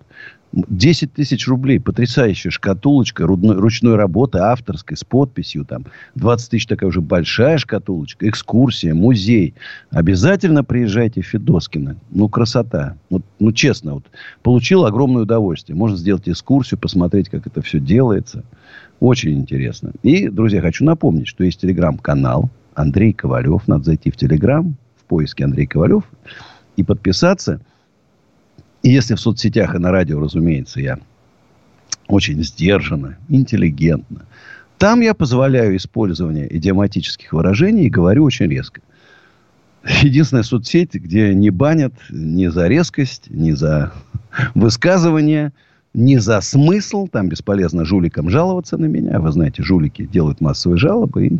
10 0.53 1.13
тысяч 1.13 1.47
рублей, 1.47 1.79
потрясающая 1.79 2.49
шкатулочка 2.49 3.25
ручной, 3.25 3.55
ручной 3.55 3.95
работы, 3.95 4.37
авторской, 4.37 4.95
с 4.95 5.03
подписью. 5.03 5.65
Там, 5.65 5.85
20 6.15 6.49
тысяч 6.49 6.65
такая 6.65 6.89
уже 6.89 7.01
большая 7.01 7.57
шкатулочка, 7.57 8.27
экскурсия, 8.29 8.93
музей. 8.93 9.53
Обязательно 9.91 10.63
приезжайте 10.63 11.21
в 11.21 11.25
Федоскино. 11.25 11.97
Ну, 12.09 12.29
красота. 12.29 12.95
Вот, 13.09 13.23
ну, 13.39 13.51
честно, 13.51 13.95
вот, 13.95 14.05
получил 14.41 14.85
огромное 14.85 15.23
удовольствие. 15.23 15.75
Можно 15.75 15.97
сделать 15.97 16.29
экскурсию, 16.29 16.79
посмотреть, 16.79 17.27
как 17.27 17.47
это 17.47 17.61
все 17.61 17.79
делается. 17.79 18.45
Очень 19.01 19.33
интересно. 19.33 19.91
И, 20.03 20.29
друзья, 20.29 20.61
хочу 20.61 20.85
напомнить, 20.85 21.27
что 21.27 21.43
есть 21.43 21.59
телеграм-канал 21.59 22.49
Андрей 22.75 23.11
Ковалев. 23.11 23.67
Надо 23.67 23.83
зайти 23.83 24.09
в 24.09 24.15
телеграм, 24.15 24.75
в 24.95 25.03
поиске 25.03 25.43
Андрей 25.43 25.67
Ковалев 25.67 26.05
и 26.77 26.83
подписаться. 26.83 27.59
И 28.83 28.89
если 28.89 29.15
в 29.15 29.19
соцсетях 29.19 29.75
и 29.75 29.79
на 29.79 29.91
радио, 29.91 30.19
разумеется, 30.19 30.79
я 30.79 30.99
очень 32.07 32.41
сдержанно, 32.41 33.17
интеллигентно. 33.27 34.25
Там 34.77 35.01
я 35.01 35.13
позволяю 35.13 35.75
использование 35.75 36.55
идиоматических 36.55 37.33
выражений 37.33 37.87
и 37.87 37.89
говорю 37.89 38.23
очень 38.23 38.47
резко. 38.47 38.79
Единственная 40.01 40.43
соцсеть, 40.43 40.93
где 40.93 41.33
не 41.33 41.49
банят 41.49 41.93
ни 42.09 42.47
за 42.47 42.67
резкость, 42.67 43.29
ни 43.29 43.51
за 43.51 43.91
высказывание– 44.55 45.51
не 45.97 46.19
за 46.19 46.41
смысл, 46.41 47.07
там 47.07 47.27
бесполезно 47.27 47.83
жуликам 47.83 48.29
жаловаться 48.29 48.77
на 48.77 48.85
меня. 48.85 49.19
Вы 49.19 49.31
знаете, 49.31 49.63
жулики 49.63 50.05
делают 50.05 50.41
массовые 50.41 50.77
жалобы 50.77 51.25
и, 51.25 51.37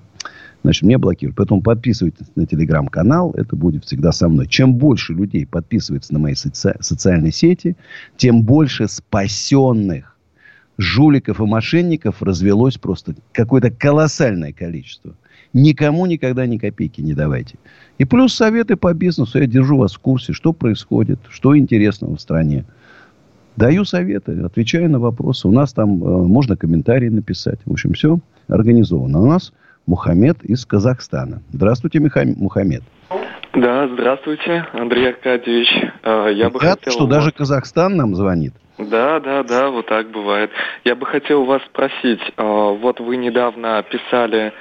значит, 0.64 0.84
мне 0.84 0.98
блокируют. 0.98 1.38
Поэтому 1.38 1.62
подписывайтесь 1.62 2.28
на 2.36 2.46
телеграм-канал, 2.46 3.32
это 3.36 3.56
будет 3.56 3.86
всегда 3.86 4.12
со 4.12 4.28
мной. 4.30 4.48
Чем 4.48 4.76
больше 4.76 5.14
людей 5.14 5.46
подписывается 5.46 6.14
на 6.14 6.20
мои 6.20 6.34
соци- 6.34 6.78
социальные 6.80 7.32
сети, 7.32 7.76
тем 8.18 8.44
больше 8.44 8.88
спасенных 8.88 10.18
жуликов 10.78 11.40
и 11.40 11.44
мошенников 11.44 12.22
развелось 12.22 12.78
просто 12.78 13.16
какое-то 13.32 13.72
колоссальное 13.72 14.54
количество. 14.54 15.16
Никому 15.54 16.06
никогда 16.06 16.46
ни 16.46 16.58
копейки 16.58 17.02
не 17.02 17.14
давайте. 17.14 17.56
И 17.98 18.06
плюс 18.06 18.34
советы 18.34 18.76
по 18.76 18.94
бизнесу. 18.94 19.40
Я 19.40 19.48
держу 19.48 19.78
вас 19.78 19.94
в 19.94 20.00
курсе, 20.00 20.34
что 20.34 20.54
происходит, 20.54 21.20
что 21.30 21.58
интересного 21.58 22.16
в 22.16 22.22
стране. 22.22 22.66
Даю 23.56 23.86
советы, 23.86 24.34
отвечаю 24.42 24.90
на 24.90 25.00
вопросы. 25.00 25.48
У 25.48 25.52
нас 25.52 25.74
там 25.74 26.04
э, 26.04 26.28
можно 26.28 26.56
комментарии 26.56 27.10
написать. 27.10 27.60
В 27.66 27.72
общем, 27.72 27.94
все 27.94 28.20
организовано. 28.48 29.20
У 29.20 29.26
нас 29.26 29.52
Мухаммед 29.88 30.44
из 30.44 30.66
Казахстана. 30.66 31.42
Здравствуйте, 31.52 32.00
Мухаммед. 32.00 32.84
Да, 33.54 33.88
здравствуйте, 33.88 34.68
Андрей 34.74 35.10
Аркадьевич. 35.10 35.70
Э, 36.04 36.30
я 36.34 36.50
бы 36.50 36.60
Рад, 36.60 36.80
хотел 36.80 36.94
что 36.94 37.06
вас... 37.06 37.10
даже 37.10 37.32
Казахстан 37.32 37.96
нам 37.96 38.14
звонит. 38.14 38.54
Да, 38.78 39.20
да, 39.22 39.44
да, 39.44 39.70
вот 39.70 39.88
так 39.88 40.12
бывает. 40.12 40.52
Я 40.84 40.96
бы 40.96 41.06
хотел 41.06 41.46
вас 41.46 41.64
спросить, 41.64 42.20
э, 42.36 42.44
вот 42.44 43.00
вы 43.00 43.16
недавно 43.16 43.82
писали 43.84 44.52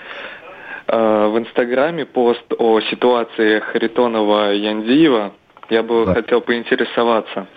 э, 0.86 1.26
в 1.26 1.38
Инстаграме 1.38 2.06
пост 2.06 2.44
о 2.56 2.80
ситуации 2.82 3.58
Харитонова 3.58 4.52
Яндиева. 4.52 5.32
Я 5.68 5.82
бы 5.82 6.06
да. 6.06 6.14
хотел 6.14 6.40
поинтересоваться. 6.40 7.48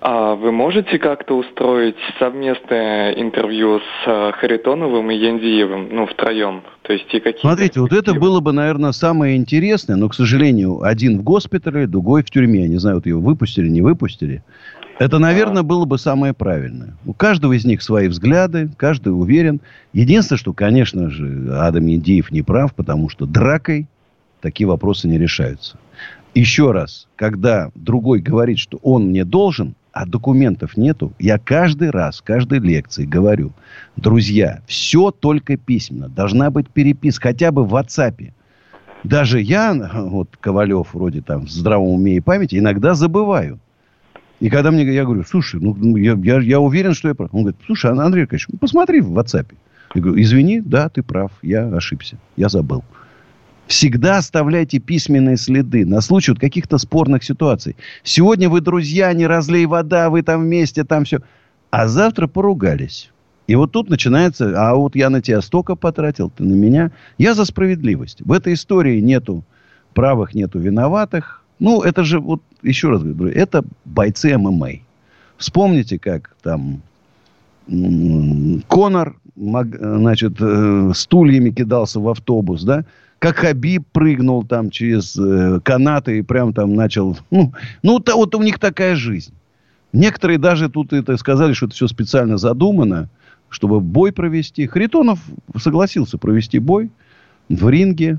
А 0.00 0.34
вы 0.34 0.50
можете 0.50 0.98
как-то 0.98 1.36
устроить 1.36 1.96
совместное 2.18 3.12
интервью 3.12 3.80
с 3.80 4.06
э, 4.06 4.32
Харитоновым 4.32 5.10
и 5.10 5.14
Яндиевым, 5.14 5.88
ну, 5.92 6.06
втроем? 6.06 6.62
То 6.82 6.94
есть 6.94 7.12
и 7.12 7.20
какие 7.20 7.40
Смотрите, 7.40 7.80
вот 7.80 7.92
это 7.92 8.14
было 8.14 8.40
бы, 8.40 8.52
наверное, 8.52 8.92
самое 8.92 9.36
интересное, 9.36 9.96
но, 9.96 10.08
к 10.08 10.14
сожалению, 10.14 10.82
один 10.82 11.18
в 11.18 11.22
госпитале, 11.22 11.86
другой 11.86 12.22
в 12.22 12.30
тюрьме. 12.30 12.62
Я 12.62 12.68
не 12.68 12.78
знаю, 12.78 12.96
вот 12.96 13.06
его 13.06 13.20
выпустили, 13.20 13.68
не 13.68 13.82
выпустили. 13.82 14.42
Это, 14.98 15.18
наверное, 15.18 15.62
было 15.62 15.84
бы 15.84 15.98
самое 15.98 16.32
правильное. 16.32 16.94
У 17.04 17.12
каждого 17.12 17.52
из 17.52 17.66
них 17.66 17.82
свои 17.82 18.08
взгляды, 18.08 18.70
каждый 18.78 19.10
уверен. 19.10 19.60
Единственное, 19.92 20.38
что, 20.38 20.54
конечно 20.54 21.10
же, 21.10 21.54
Адам 21.58 21.86
Яндиев 21.86 22.30
не 22.30 22.40
прав, 22.40 22.74
потому 22.74 23.10
что 23.10 23.26
дракой 23.26 23.86
такие 24.40 24.66
вопросы 24.66 25.08
не 25.08 25.18
решаются. 25.18 25.78
Еще 26.34 26.70
раз, 26.70 27.06
когда 27.16 27.70
другой 27.74 28.20
говорит, 28.20 28.58
что 28.58 28.78
он 28.82 29.08
мне 29.08 29.24
должен, 29.24 29.74
а 29.92 30.06
документов 30.06 30.76
нету, 30.76 31.12
я 31.18 31.38
каждый 31.38 31.90
раз, 31.90 32.20
каждой 32.20 32.60
лекции 32.60 33.04
говорю, 33.04 33.52
друзья, 33.96 34.60
все 34.66 35.10
только 35.10 35.56
письменно. 35.56 36.08
Должна 36.08 36.50
быть 36.50 36.68
переписка, 36.68 37.28
хотя 37.28 37.50
бы 37.50 37.64
в 37.64 37.74
WhatsApp. 37.74 38.32
Даже 39.02 39.40
я, 39.40 39.74
вот 39.94 40.36
Ковалев, 40.38 40.94
вроде 40.94 41.22
там 41.22 41.46
в 41.46 41.50
здравом 41.50 41.88
уме 41.88 42.16
и 42.16 42.20
памяти, 42.20 42.56
иногда 42.56 42.94
забываю. 42.94 43.58
И 44.40 44.48
когда 44.48 44.70
мне, 44.70 44.84
я 44.84 45.04
говорю, 45.04 45.24
слушай, 45.24 45.60
ну, 45.60 45.74
ну 45.78 45.96
я, 45.96 46.14
я, 46.22 46.40
я 46.40 46.60
уверен, 46.60 46.94
что 46.94 47.08
я 47.08 47.14
прав. 47.14 47.30
Он 47.32 47.42
говорит, 47.42 47.60
слушай, 47.66 47.90
Андрей 47.90 48.22
Аркадьевич, 48.22 48.48
ну, 48.50 48.58
посмотри 48.58 49.00
в 49.00 49.18
WhatsApp. 49.18 49.46
Я 49.94 50.02
говорю, 50.02 50.22
извини, 50.22 50.60
да, 50.60 50.88
ты 50.88 51.02
прав, 51.02 51.32
я 51.42 51.66
ошибся, 51.66 52.16
я 52.36 52.48
забыл. 52.48 52.84
Всегда 53.70 54.16
оставляйте 54.16 54.80
письменные 54.80 55.36
следы 55.36 55.86
на 55.86 56.00
случай 56.00 56.32
вот 56.32 56.40
каких-то 56.40 56.76
спорных 56.76 57.22
ситуаций. 57.22 57.76
Сегодня 58.02 58.48
вы 58.48 58.60
друзья, 58.60 59.12
не 59.12 59.28
разлей 59.28 59.64
вода, 59.66 60.10
вы 60.10 60.22
там 60.22 60.40
вместе, 60.40 60.82
там 60.82 61.04
все. 61.04 61.20
А 61.70 61.86
завтра 61.86 62.26
поругались. 62.26 63.12
И 63.46 63.54
вот 63.54 63.70
тут 63.70 63.88
начинается, 63.88 64.54
а 64.56 64.74
вот 64.74 64.96
я 64.96 65.08
на 65.08 65.22
тебя 65.22 65.40
столько 65.40 65.76
потратил, 65.76 66.30
ты 66.30 66.42
на 66.42 66.54
меня. 66.54 66.90
Я 67.16 67.34
за 67.34 67.44
справедливость. 67.44 68.22
В 68.22 68.32
этой 68.32 68.54
истории 68.54 68.98
нету 68.98 69.44
правых, 69.94 70.34
нету 70.34 70.58
виноватых. 70.58 71.44
Ну, 71.60 71.82
это 71.82 72.02
же, 72.02 72.18
вот 72.18 72.42
еще 72.62 72.88
раз 72.90 73.04
говорю, 73.04 73.32
это 73.32 73.64
бойцы 73.84 74.36
ММА. 74.36 74.80
Вспомните, 75.36 76.00
как 76.00 76.34
там 76.42 76.82
Конор, 78.66 79.16
значит, 79.36 80.34
э, 80.40 80.92
стульями 80.94 81.50
кидался 81.50 82.00
в 82.00 82.08
автобус, 82.08 82.64
да? 82.64 82.84
как 83.20 83.36
Хабиб 83.36 83.84
прыгнул 83.92 84.44
там 84.44 84.70
через 84.70 85.16
э, 85.16 85.60
канаты 85.62 86.18
и 86.18 86.22
прям 86.22 86.52
там 86.54 86.74
начал... 86.74 87.16
Ну, 87.30 87.52
ну 87.82 88.00
то, 88.00 88.16
вот 88.16 88.34
у 88.34 88.42
них 88.42 88.58
такая 88.58 88.96
жизнь. 88.96 89.32
Некоторые 89.92 90.38
даже 90.38 90.70
тут 90.70 90.92
это 90.94 91.16
сказали, 91.18 91.52
что 91.52 91.66
это 91.66 91.74
все 91.74 91.86
специально 91.86 92.38
задумано, 92.38 93.10
чтобы 93.50 93.80
бой 93.80 94.12
провести. 94.12 94.66
Харитонов 94.66 95.20
согласился 95.56 96.16
провести 96.16 96.58
бой 96.58 96.90
в 97.50 97.68
ринге. 97.68 98.18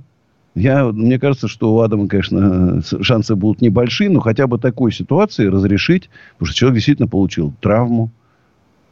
Я, 0.54 0.86
мне 0.86 1.18
кажется, 1.18 1.48
что 1.48 1.74
у 1.74 1.80
Адама, 1.80 2.08
конечно, 2.08 2.82
шансы 3.02 3.36
будут 3.36 3.62
небольшие, 3.62 4.10
но 4.10 4.20
хотя 4.20 4.46
бы 4.46 4.60
такой 4.60 4.92
ситуации 4.92 5.48
разрешить, 5.48 6.10
потому 6.34 6.48
что 6.48 6.56
человек 6.56 6.76
действительно 6.76 7.08
получил 7.08 7.54
травму, 7.60 8.12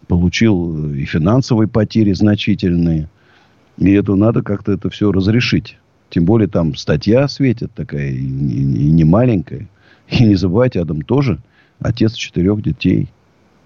получил 0.09 0.91
э, 0.91 0.97
и 0.97 1.05
финансовые 1.05 1.69
потери 1.69 2.11
значительные. 2.11 3.07
И 3.77 3.91
это 3.93 4.15
надо 4.15 4.41
как-то 4.41 4.73
это 4.73 4.89
все 4.89 5.13
разрешить. 5.13 5.77
Тем 6.09 6.25
более 6.25 6.49
там 6.49 6.75
статья 6.75 7.27
светит 7.29 7.71
такая, 7.73 8.09
и, 8.09 8.17
и, 8.17 8.61
и 8.87 8.91
не 8.91 9.05
маленькая. 9.05 9.69
И 10.09 10.25
не 10.25 10.35
забывайте, 10.35 10.81
Адам 10.81 11.03
тоже 11.03 11.39
отец 11.79 12.13
четырех 12.15 12.61
детей. 12.61 13.07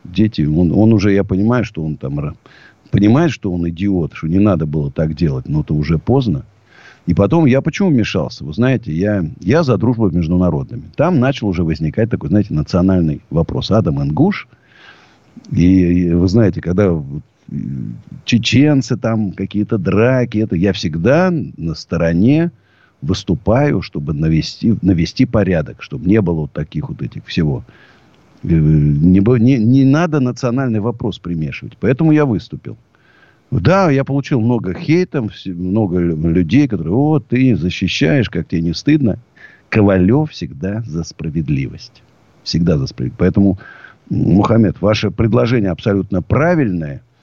Дети, 0.04 0.42
он, 0.42 0.74
он 0.74 0.94
уже, 0.94 1.14
я 1.14 1.24
понимаю, 1.24 1.64
что 1.64 1.84
он 1.84 1.96
там 1.96 2.36
понимает, 2.92 3.32
что 3.32 3.52
он 3.52 3.68
идиот, 3.70 4.12
что 4.14 4.28
не 4.28 4.40
надо 4.40 4.66
было 4.66 4.92
так 4.92 5.16
делать, 5.16 5.48
но 5.48 5.62
это 5.62 5.74
уже 5.74 5.98
поздно. 5.98 6.44
И 7.06 7.14
потом 7.14 7.46
я 7.46 7.62
почему 7.62 7.90
вмешался? 7.90 8.44
Вы 8.44 8.54
знаете, 8.54 8.92
я, 8.92 9.26
я 9.40 9.64
за 9.64 9.78
дружбу 9.78 10.10
международными. 10.10 10.84
Там 10.98 11.22
начал 11.22 11.48
уже 11.48 11.64
возникать 11.64 12.10
такой, 12.10 12.30
знаете, 12.30 12.54
национальный 12.54 13.22
вопрос. 13.30 13.72
Адам 13.72 14.04
Ингуш. 14.04 14.50
И, 15.52 16.08
и 16.08 16.14
вы 16.14 16.28
знаете, 16.28 16.62
когда 16.62 17.02
чеченцы 18.26 18.98
там, 18.98 19.32
какие-то 19.32 19.78
драки. 19.78 20.40
Это 20.40 20.56
я 20.56 20.74
всегда 20.74 21.32
на 21.32 21.76
стороне 21.76 22.52
выступаю, 23.02 23.82
чтобы 23.82 24.14
навести, 24.14 24.76
навести 24.82 25.26
порядок, 25.26 25.84
чтобы 25.84 26.08
не 26.08 26.22
было 26.22 26.42
вот 26.42 26.54
таких 26.54 26.90
вот 26.90 27.02
этих 27.02 27.26
всего. 27.26 27.64
Э, 28.44 28.48
не, 28.48 29.20
не, 29.40 29.58
не 29.58 29.86
надо 29.86 30.20
национальный 30.20 30.80
вопрос 30.80 31.20
примешивать. 31.20 31.78
Поэтому 31.80 32.12
я 32.12 32.26
выступил. 32.26 32.78
Да, 33.52 33.92
я 33.92 34.04
получил 34.04 34.42
много 34.42 34.74
хейта, 34.74 35.28
много 35.46 36.00
людей, 36.00 36.68
которые, 36.68 36.96
о, 36.96 37.20
ты 37.20 37.56
защищаешь, 37.56 38.30
как 38.30 38.48
тебе 38.48 38.62
не 38.62 38.74
стыдно. 38.74 39.20
Ковалев 39.70 40.32
всегда 40.32 40.82
за 40.88 41.04
справедливость. 41.04 42.02
Всегда 42.44 42.78
за 42.78 42.88
справедливость. 42.88 43.20
Поэтому, 43.20 43.60
Мухаммед, 44.10 44.82
ваше 44.82 45.12
предложение 45.12 45.72
абсолютно 45.72 46.22
правильное– 46.22 47.02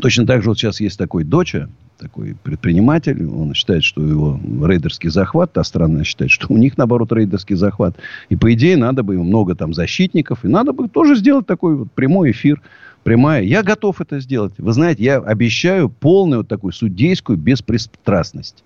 Точно 0.00 0.26
так 0.26 0.42
же 0.42 0.48
вот 0.48 0.58
сейчас 0.58 0.80
есть 0.80 0.98
такой 0.98 1.24
доча, 1.24 1.68
такой 1.98 2.34
предприниматель, 2.42 3.24
он 3.26 3.54
считает, 3.54 3.84
что 3.84 4.02
его 4.02 4.40
рейдерский 4.66 5.08
захват, 5.08 5.52
та 5.52 5.62
страна 5.62 6.02
считает, 6.02 6.30
что 6.30 6.46
у 6.50 6.56
них, 6.56 6.76
наоборот, 6.76 7.12
рейдерский 7.12 7.54
захват. 7.54 7.96
И, 8.28 8.36
по 8.36 8.52
идее, 8.52 8.76
надо 8.76 9.02
бы 9.02 9.16
много 9.22 9.54
там 9.54 9.72
защитников, 9.72 10.44
и 10.44 10.48
надо 10.48 10.72
бы 10.72 10.88
тоже 10.88 11.14
сделать 11.14 11.46
такой 11.46 11.76
вот 11.76 11.92
прямой 11.92 12.32
эфир, 12.32 12.60
прямая. 13.04 13.42
Я 13.44 13.62
готов 13.62 14.00
это 14.00 14.18
сделать. 14.18 14.54
Вы 14.58 14.72
знаете, 14.72 15.04
я 15.04 15.18
обещаю 15.18 15.88
полную 15.88 16.40
вот 16.40 16.48
такую 16.48 16.72
судейскую 16.72 17.38
беспристрастность. 17.38 18.64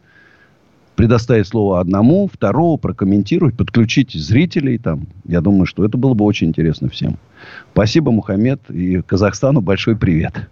Предоставить 0.98 1.46
слово 1.46 1.78
одному, 1.78 2.26
второго 2.26 2.76
прокомментировать, 2.76 3.56
подключить 3.56 4.10
зрителей 4.14 4.78
там. 4.78 5.06
Я 5.26 5.40
думаю, 5.40 5.64
что 5.64 5.84
это 5.84 5.96
было 5.96 6.14
бы 6.14 6.24
очень 6.24 6.48
интересно 6.48 6.88
всем. 6.88 7.18
Спасибо, 7.72 8.10
Мухаммед. 8.10 8.68
И 8.68 9.00
Казахстану 9.02 9.60
большой 9.60 9.94
привет. 9.94 10.50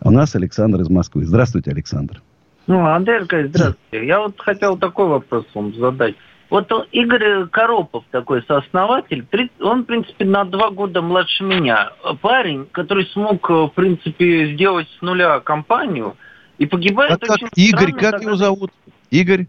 У 0.00 0.10
нас 0.10 0.34
Александр 0.34 0.80
из 0.80 0.88
Москвы. 0.88 1.26
Здравствуйте, 1.26 1.72
Александр. 1.72 2.22
Ну, 2.66 2.86
Андрей 2.86 3.18
Аркадьевич, 3.18 3.54
здравствуйте. 3.54 4.06
Я 4.06 4.20
вот 4.20 4.40
хотел 4.40 4.78
такой 4.78 5.08
вопрос 5.08 5.44
вам 5.52 5.74
задать. 5.74 6.14
Вот 6.48 6.72
Игорь 6.92 7.48
Коропов, 7.48 8.04
такой 8.10 8.42
сооснователь, 8.44 9.26
он, 9.60 9.82
в 9.82 9.84
принципе, 9.84 10.24
на 10.24 10.46
два 10.46 10.70
года 10.70 11.02
младше 11.02 11.44
меня. 11.44 11.90
Парень, 12.22 12.66
который 12.72 13.04
смог, 13.12 13.46
в 13.46 13.72
принципе, 13.74 14.54
сделать 14.54 14.88
с 14.98 15.02
нуля 15.02 15.40
компанию 15.40 16.16
и 16.56 16.64
погибает 16.64 17.12
а 17.12 17.30
очень 17.30 17.46
как? 17.46 17.58
Игорь, 17.58 17.90
странно, 17.90 18.10
как 18.10 18.22
его 18.22 18.36
зовут? 18.36 18.70
Игорь? 19.10 19.48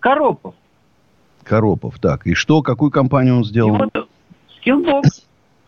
Коропов. 0.00 0.54
Коропов, 1.44 1.98
так. 1.98 2.26
И 2.26 2.34
что, 2.34 2.62
какую 2.62 2.90
компанию 2.90 3.36
он 3.36 3.44
сделал? 3.44 3.76
вот 3.76 4.08
Skillbox. 4.64 5.02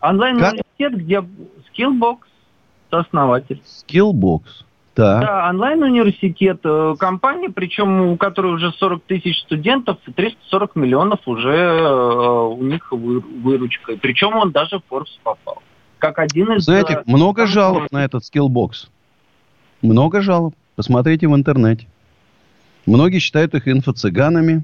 Онлайн-университет, 0.01 0.97
где 0.97 1.23
Skillbox, 1.71 2.17
сооснователь. 2.89 3.61
Skillbox. 3.63 4.41
Так. 4.93 5.21
Да, 5.21 5.49
онлайн-университет, 5.49 6.59
э, 6.63 6.95
компания, 6.99 7.49
причем 7.49 8.11
у 8.11 8.17
которой 8.17 8.53
уже 8.53 8.71
40 8.71 9.03
тысяч 9.03 9.39
студентов, 9.41 9.97
340 10.15 10.75
миллионов 10.75 11.19
уже 11.25 11.49
э, 11.49 12.47
у 12.47 12.61
них 12.61 12.91
выручка. 12.91 13.97
Причем 13.99 14.35
он 14.35 14.51
даже 14.51 14.79
в 14.79 14.93
Forbes 14.93 15.07
попал. 15.23 15.63
Как 15.97 16.19
один 16.19 16.53
из... 16.53 16.65
Знаете, 16.65 16.93
э, 16.93 17.03
много 17.07 17.47
жалоб 17.47 17.91
на 17.91 18.05
этот 18.05 18.23
Skillbox. 18.25 18.89
Много 19.81 20.21
жалоб. 20.21 20.53
Посмотрите 20.75 21.27
в 21.27 21.35
интернете. 21.35 21.87
Многие 22.85 23.19
считают 23.19 23.53
их 23.55 23.67
инфо-цыганами, 23.67 24.63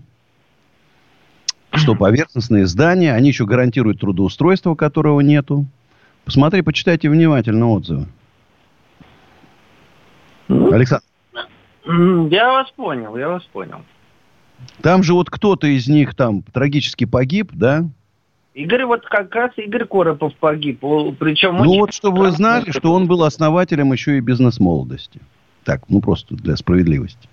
что 1.73 1.95
поверхностные 1.99 2.65
знания, 2.67 3.13
они 3.13 3.29
еще 3.29 3.45
гарантируют 3.45 3.99
трудоустройство, 3.99 4.75
которого 4.75 5.21
нету. 5.21 5.65
Посмотри, 6.25 6.61
почитайте 6.61 7.09
внимательно 7.09 7.69
отзывы. 7.69 8.07
Ну, 10.47 10.71
Александр. 10.71 11.05
Я 11.85 12.51
вас 12.51 12.71
понял, 12.75 13.15
я 13.17 13.29
вас 13.29 13.43
понял. 13.45 13.81
Там 14.81 15.03
же 15.03 15.13
вот 15.13 15.29
кто-то 15.29 15.67
из 15.67 15.87
них 15.87 16.15
там 16.15 16.41
трагически 16.41 17.05
погиб, 17.05 17.51
да? 17.53 17.85
Игорь, 18.53 18.85
вот 18.85 19.05
как 19.05 19.33
раз 19.33 19.51
Игорь 19.57 19.85
Коропов 19.85 20.35
погиб. 20.35 20.81
Причем 21.17 21.57
ну 21.57 21.79
вот, 21.79 21.93
чтобы 21.93 22.19
вы 22.19 22.31
знали, 22.31 22.71
что 22.71 22.93
он 22.93 23.07
был 23.07 23.23
основателем 23.23 23.93
еще 23.93 24.17
и 24.17 24.19
бизнес-молодости. 24.19 25.21
Так, 25.63 25.83
ну 25.87 26.01
просто 26.01 26.35
для 26.35 26.57
справедливости. 26.57 27.29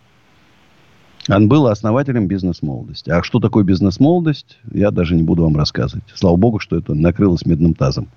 Он 1.29 1.49
был 1.49 1.67
основателем 1.67 2.29
бизнес-молодости. 2.29 3.11
А 3.11 3.23
что 3.23 3.41
такое 3.41 3.65
бизнес-молодость, 3.65 4.59
я 4.73 4.91
даже 4.91 5.17
не 5.17 5.23
буду 5.23 5.43
вам 5.43 5.57
рассказывать. 5.57 6.05
Слава 6.15 6.37
богу, 6.37 6.61
что 6.61 6.77
это 6.77 6.95
накрылось 6.95 7.45
медным 7.45 7.75
тазом. 7.75 8.09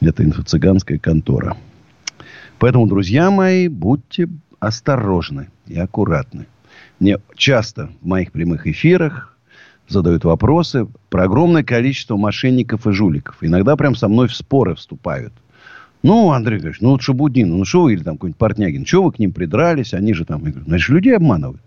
Это 0.00 0.24
инфо-цыганская 0.24 0.98
контора. 0.98 1.56
Поэтому, 2.58 2.86
друзья 2.86 3.30
мои, 3.30 3.68
будьте 3.68 4.28
осторожны 4.60 5.48
и 5.66 5.78
аккуратны. 5.78 6.46
Мне 7.00 7.18
часто 7.36 7.90
в 8.00 8.06
моих 8.06 8.32
прямых 8.32 8.66
эфирах 8.66 9.36
задают 9.88 10.24
вопросы 10.24 10.86
про 11.10 11.24
огромное 11.24 11.64
количество 11.64 12.16
мошенников 12.16 12.86
и 12.86 12.92
жуликов. 12.92 13.36
Иногда 13.42 13.76
прям 13.76 13.94
со 13.94 14.08
мной 14.08 14.28
в 14.28 14.34
споры 14.34 14.74
вступают. 14.74 15.32
Ну, 16.02 16.30
Андрей 16.30 16.56
Григорьевич, 16.56 16.80
ну 16.80 16.90
вот 16.90 17.02
Шабудин, 17.02 17.50
ну 17.50 17.64
что 17.64 17.82
вы, 17.82 17.92
или 17.92 18.02
там 18.02 18.16
какой-нибудь 18.16 18.38
Портнягин, 18.38 18.86
что 18.86 19.02
вы 19.02 19.12
к 19.12 19.18
ним 19.18 19.32
придрались, 19.32 19.92
они 19.92 20.14
же 20.14 20.24
там... 20.24 20.44
Я 20.44 20.50
говорю, 20.50 20.66
значит, 20.66 20.88
людей 20.88 21.16
обманывают. 21.16 21.60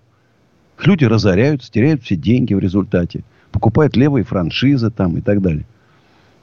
Люди 0.83 1.05
разоряются, 1.05 1.71
теряют 1.71 2.03
все 2.03 2.15
деньги 2.15 2.53
в 2.53 2.59
результате. 2.59 3.23
Покупают 3.51 3.95
левые 3.95 4.23
франшизы 4.23 4.91
там 4.91 5.17
и 5.17 5.21
так 5.21 5.41
далее. 5.41 5.65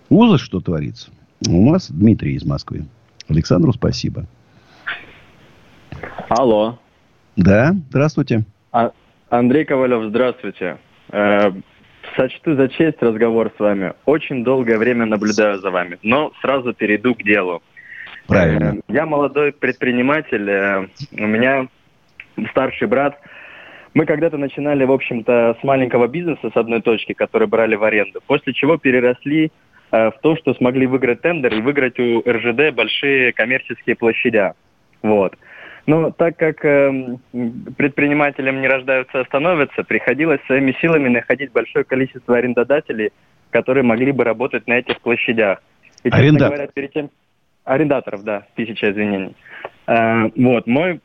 Ужас, 0.09 0.41
что 0.41 0.61
творится. 0.61 1.11
У 1.47 1.71
нас 1.71 1.91
Дмитрий 1.91 2.35
из 2.35 2.45
Москвы. 2.45 2.87
Александру 3.29 3.73
спасибо. 3.73 4.27
Алло. 6.29 6.79
Да, 7.37 7.75
здравствуйте. 7.91 8.45
А, 8.73 8.93
Андрей 9.31 9.65
Ковалев, 9.65 10.09
здравствуйте. 10.09 10.79
Э, 11.11 11.51
сочту 12.17 12.55
за 12.57 12.69
честь 12.69 13.01
разговор 13.01 13.53
с 13.57 13.61
вами. 13.61 13.95
Очень 14.05 14.45
долгое 14.45 14.79
время 14.79 15.07
наблюдаю 15.07 15.61
за 15.61 15.71
вами, 15.71 15.99
но 16.03 16.33
сразу 16.41 16.73
перейду 16.73 17.15
к 17.15 17.23
делу. 17.23 17.63
Правильно. 18.27 18.77
Э, 18.77 18.93
я 18.93 19.07
молодой 19.07 19.53
предприниматель. 19.53 20.49
Э, 20.49 20.89
у 21.13 21.27
меня 21.27 21.69
старший 22.51 22.89
брат. 22.89 23.19
Мы 23.95 24.07
когда-то 24.07 24.39
начинали, 24.39 24.85
в 24.85 24.93
общем-то, 24.93 25.57
с 25.61 25.65
маленького 25.65 26.09
бизнеса, 26.09 26.51
с 26.53 26.57
одной 26.57 26.81
точки, 26.81 27.13
который 27.13 27.47
брали 27.47 27.75
в 27.75 27.85
аренду, 27.85 28.21
после 28.27 28.55
чего 28.55 28.79
переросли 28.79 29.53
э, 29.91 30.11
в 30.11 30.15
то, 30.23 30.35
что 30.37 30.55
смогли 30.55 30.87
выиграть 30.87 31.21
тендер 31.21 31.53
и 31.55 31.61
выиграть 31.61 31.99
у 31.99 32.23
РЖД 32.27 32.75
большие 32.75 33.33
коммерческие 33.33 33.97
площадя. 33.97 34.55
Вот. 35.03 35.37
Но 35.87 36.11
так 36.11 36.37
как 36.37 36.65
э, 36.65 37.17
предпринимателям 37.77 38.61
не 38.61 38.69
рождаются, 38.69 39.21
а 39.21 39.25
становятся, 39.25 39.83
приходилось 39.83 40.41
своими 40.47 40.75
силами 40.81 41.09
находить 41.09 41.53
большое 41.53 41.85
количество 41.85 42.37
арендодателей, 42.37 43.11
которые 43.51 43.83
могли 43.83 44.13
бы 44.13 44.25
работать 44.25 44.67
на 44.69 44.75
этих 44.75 45.01
площадях. 45.01 45.63
И, 46.03 46.09
честно 46.09 46.19
Арендатор. 46.19 46.57
говоря, 46.57 46.71
перед 46.73 46.93
тем... 46.93 47.11
Арендаторов, 47.65 48.25
да, 48.25 48.47
тысяча 48.57 48.91
извинений. 48.91 49.37
Э, 49.87 50.31
вот, 50.35 50.67
мой 50.67 51.01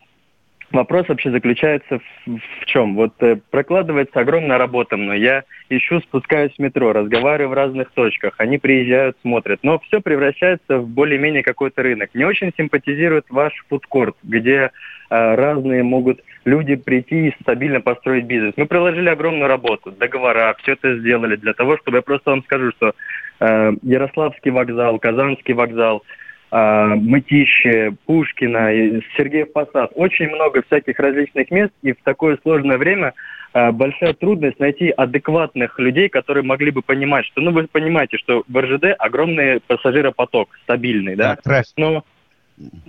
Вопрос 0.72 1.08
вообще 1.08 1.32
заключается 1.32 2.00
в, 2.00 2.38
в 2.38 2.66
чем? 2.66 2.96
Вот 2.96 3.14
э, 3.22 3.38
прокладывается 3.52 4.20
огромная 4.20 4.58
работа 4.58 4.98
мной. 4.98 5.22
Я 5.22 5.44
ищу, 5.70 6.02
спускаюсь 6.02 6.54
в 6.54 6.60
метро, 6.60 6.92
разговариваю 6.92 7.50
в 7.50 7.54
разных 7.54 7.92
точках. 7.92 8.34
Они 8.38 8.58
приезжают, 8.58 9.16
смотрят. 9.22 9.60
Но 9.64 9.80
все 9.80 10.02
превращается 10.02 10.80
в 10.80 10.88
более-менее 10.90 11.42
какой-то 11.42 11.84
рынок. 11.84 12.10
Мне 12.14 12.28
очень 12.28 12.52
симпатизирует 12.58 13.26
ваш 13.30 13.54
фудкорт, 13.70 14.18
где 14.24 14.72
э, 15.10 15.36
разные 15.36 15.84
могут 15.84 16.22
люди 16.44 16.76
прийти 16.76 17.30
и 17.30 17.36
стабильно 17.42 17.80
построить 17.80 18.26
бизнес. 18.26 18.54
Мы 18.58 18.66
приложили 18.66 19.08
огромную 19.08 19.48
работу, 19.48 19.92
договора, 19.92 20.54
все 20.62 20.74
это 20.74 20.98
сделали 21.00 21.38
для 21.38 21.54
того, 21.54 21.78
чтобы 21.78 21.98
я 21.98 22.02
просто 22.02 22.32
вам 22.32 22.44
скажу, 22.44 22.72
что 22.72 22.94
э, 23.40 23.72
Ярославский 23.84 24.52
вокзал, 24.52 25.00
Казанский 25.00 25.54
вокзал– 25.54 26.04
Мытище, 26.52 27.94
Пушкина, 28.06 29.02
Сергеев 29.18 29.52
Посад. 29.52 29.92
Очень 29.96 30.30
много 30.30 30.64
всяких 30.64 30.98
различных 31.00 31.52
мест, 31.52 31.74
и 31.82 31.92
в 31.92 31.98
такое 32.04 32.38
сложное 32.42 32.78
время 32.78 33.14
а, 33.54 33.72
большая 33.72 34.14
трудность 34.14 34.60
найти 34.60 34.90
адекватных 34.90 35.80
людей, 35.80 36.10
которые 36.10 36.44
могли 36.44 36.72
бы 36.72 36.82
понимать, 36.82 37.26
что, 37.26 37.42
ну, 37.42 37.52
вы 37.52 37.68
понимаете, 37.68 38.18
что 38.18 38.44
в 38.48 38.62
РЖД 38.62 38.96
огромный 38.98 39.60
пассажиропоток, 39.60 40.50
стабильный, 40.64 41.16
да? 41.16 41.38
да 41.44 41.64
Но 41.76 42.04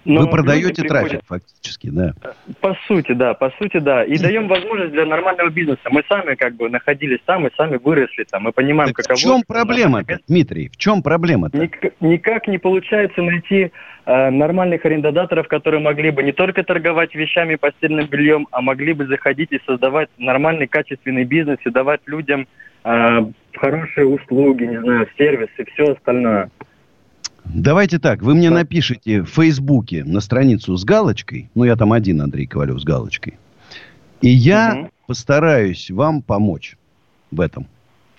но 0.05 0.23
Вы 0.23 0.31
продаете 0.31 0.83
трафик 0.83 1.21
фактически, 1.27 1.91
да? 1.91 2.15
По 2.61 2.75
сути, 2.87 3.13
да, 3.13 3.35
по 3.35 3.51
сути, 3.59 3.79
да. 3.79 4.03
И 4.03 4.17
даем 4.17 4.49
возможность 4.49 4.93
для 4.93 5.05
нормального 5.05 5.51
бизнеса. 5.51 5.83
Мы 5.91 6.03
сами 6.09 6.37
как 6.37 6.55
бы 6.55 6.71
находились 6.71 7.19
там, 7.27 7.43
мы 7.43 7.51
сами 7.57 7.77
выросли 7.77 8.25
там, 8.25 8.45
мы 8.45 8.53
понимаем, 8.53 8.95
так 8.95 9.05
каково... 9.05 9.17
В 9.17 9.21
чем 9.21 9.43
проблема 9.47 10.03
Дмитрий? 10.27 10.69
В 10.69 10.77
чем 10.79 11.03
проблема-то? 11.03 11.59
Ник- 11.59 11.93
никак 12.01 12.49
не 12.49 12.57
получается 12.57 13.21
найти 13.21 13.71
э, 14.07 14.31
нормальных 14.31 14.87
арендодаторов, 14.87 15.49
которые 15.49 15.83
могли 15.83 16.11
бы 16.11 16.23
не 16.23 16.33
только 16.33 16.65
торговать 16.65 17.15
вещами, 17.15 17.57
постельным 17.57 18.07
бельем, 18.07 18.49
а 18.51 18.63
могли 18.63 18.95
бы 18.95 19.07
заходить 19.07 19.53
и 19.53 19.61
создавать 19.67 20.09
нормальный, 20.17 20.67
качественный 20.67 21.25
бизнес 21.25 21.59
и 21.67 21.71
давать 21.71 22.01
людям 22.07 22.49
э, 22.85 23.19
хорошие 23.55 24.07
услуги, 24.07 24.65
не 24.65 24.81
знаю, 24.81 25.07
сервисы, 25.19 25.67
все 25.75 25.93
остальное. 25.93 26.51
Давайте 27.55 27.99
так, 27.99 28.23
вы 28.23 28.35
мне 28.35 28.51
напишите 28.51 29.23
в 29.23 29.27
Фейсбуке 29.27 30.05
на 30.05 30.21
страницу 30.21 30.77
с 30.77 30.85
галочкой, 30.85 31.51
ну 31.55 31.65
я 31.65 31.77
там 31.77 31.93
один 31.93 32.21
Андрей 32.21 32.47
Ковалев 32.47 32.81
с 32.81 32.85
галочкой, 32.85 33.39
и 34.21 34.29
я 34.29 34.77
угу. 34.77 34.91
постараюсь 35.07 35.91
вам 35.91 36.23
помочь 36.23 36.77
в 37.31 37.41
этом, 37.41 37.67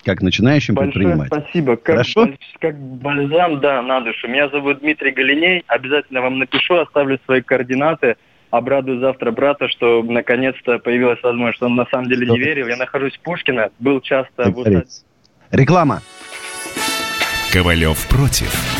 как 0.04 0.22
начинающим 0.22 0.74
Большое 0.74 0.92
предпринимателем. 0.92 1.42
спасибо. 1.42 1.76
Как, 1.76 1.86
Хорошо? 1.86 2.30
Как 2.58 2.78
бальзам, 2.78 3.60
да, 3.60 3.82
на 3.82 4.00
душу. 4.00 4.28
Меня 4.28 4.48
зовут 4.48 4.80
Дмитрий 4.80 5.12
Галиней, 5.12 5.64
обязательно 5.66 6.22
вам 6.22 6.38
напишу, 6.38 6.76
оставлю 6.76 7.18
свои 7.24 7.40
координаты, 7.40 8.16
обрадую 8.50 9.00
завтра 9.00 9.30
брата, 9.30 9.68
что 9.68 10.02
наконец-то 10.02 10.78
появилась 10.78 11.22
возможность, 11.22 11.58
что 11.58 11.66
он 11.66 11.76
на 11.76 11.86
самом 11.86 12.08
деле 12.08 12.26
не 12.26 12.38
верил. 12.38 12.66
Я 12.66 12.76
нахожусь 12.76 13.14
в 13.16 13.20
Пушкино, 13.20 13.70
был 13.78 14.00
часто... 14.00 14.50
В... 14.50 14.84
Реклама. 15.52 16.00
Ковалев 17.52 18.08
против. 18.08 18.79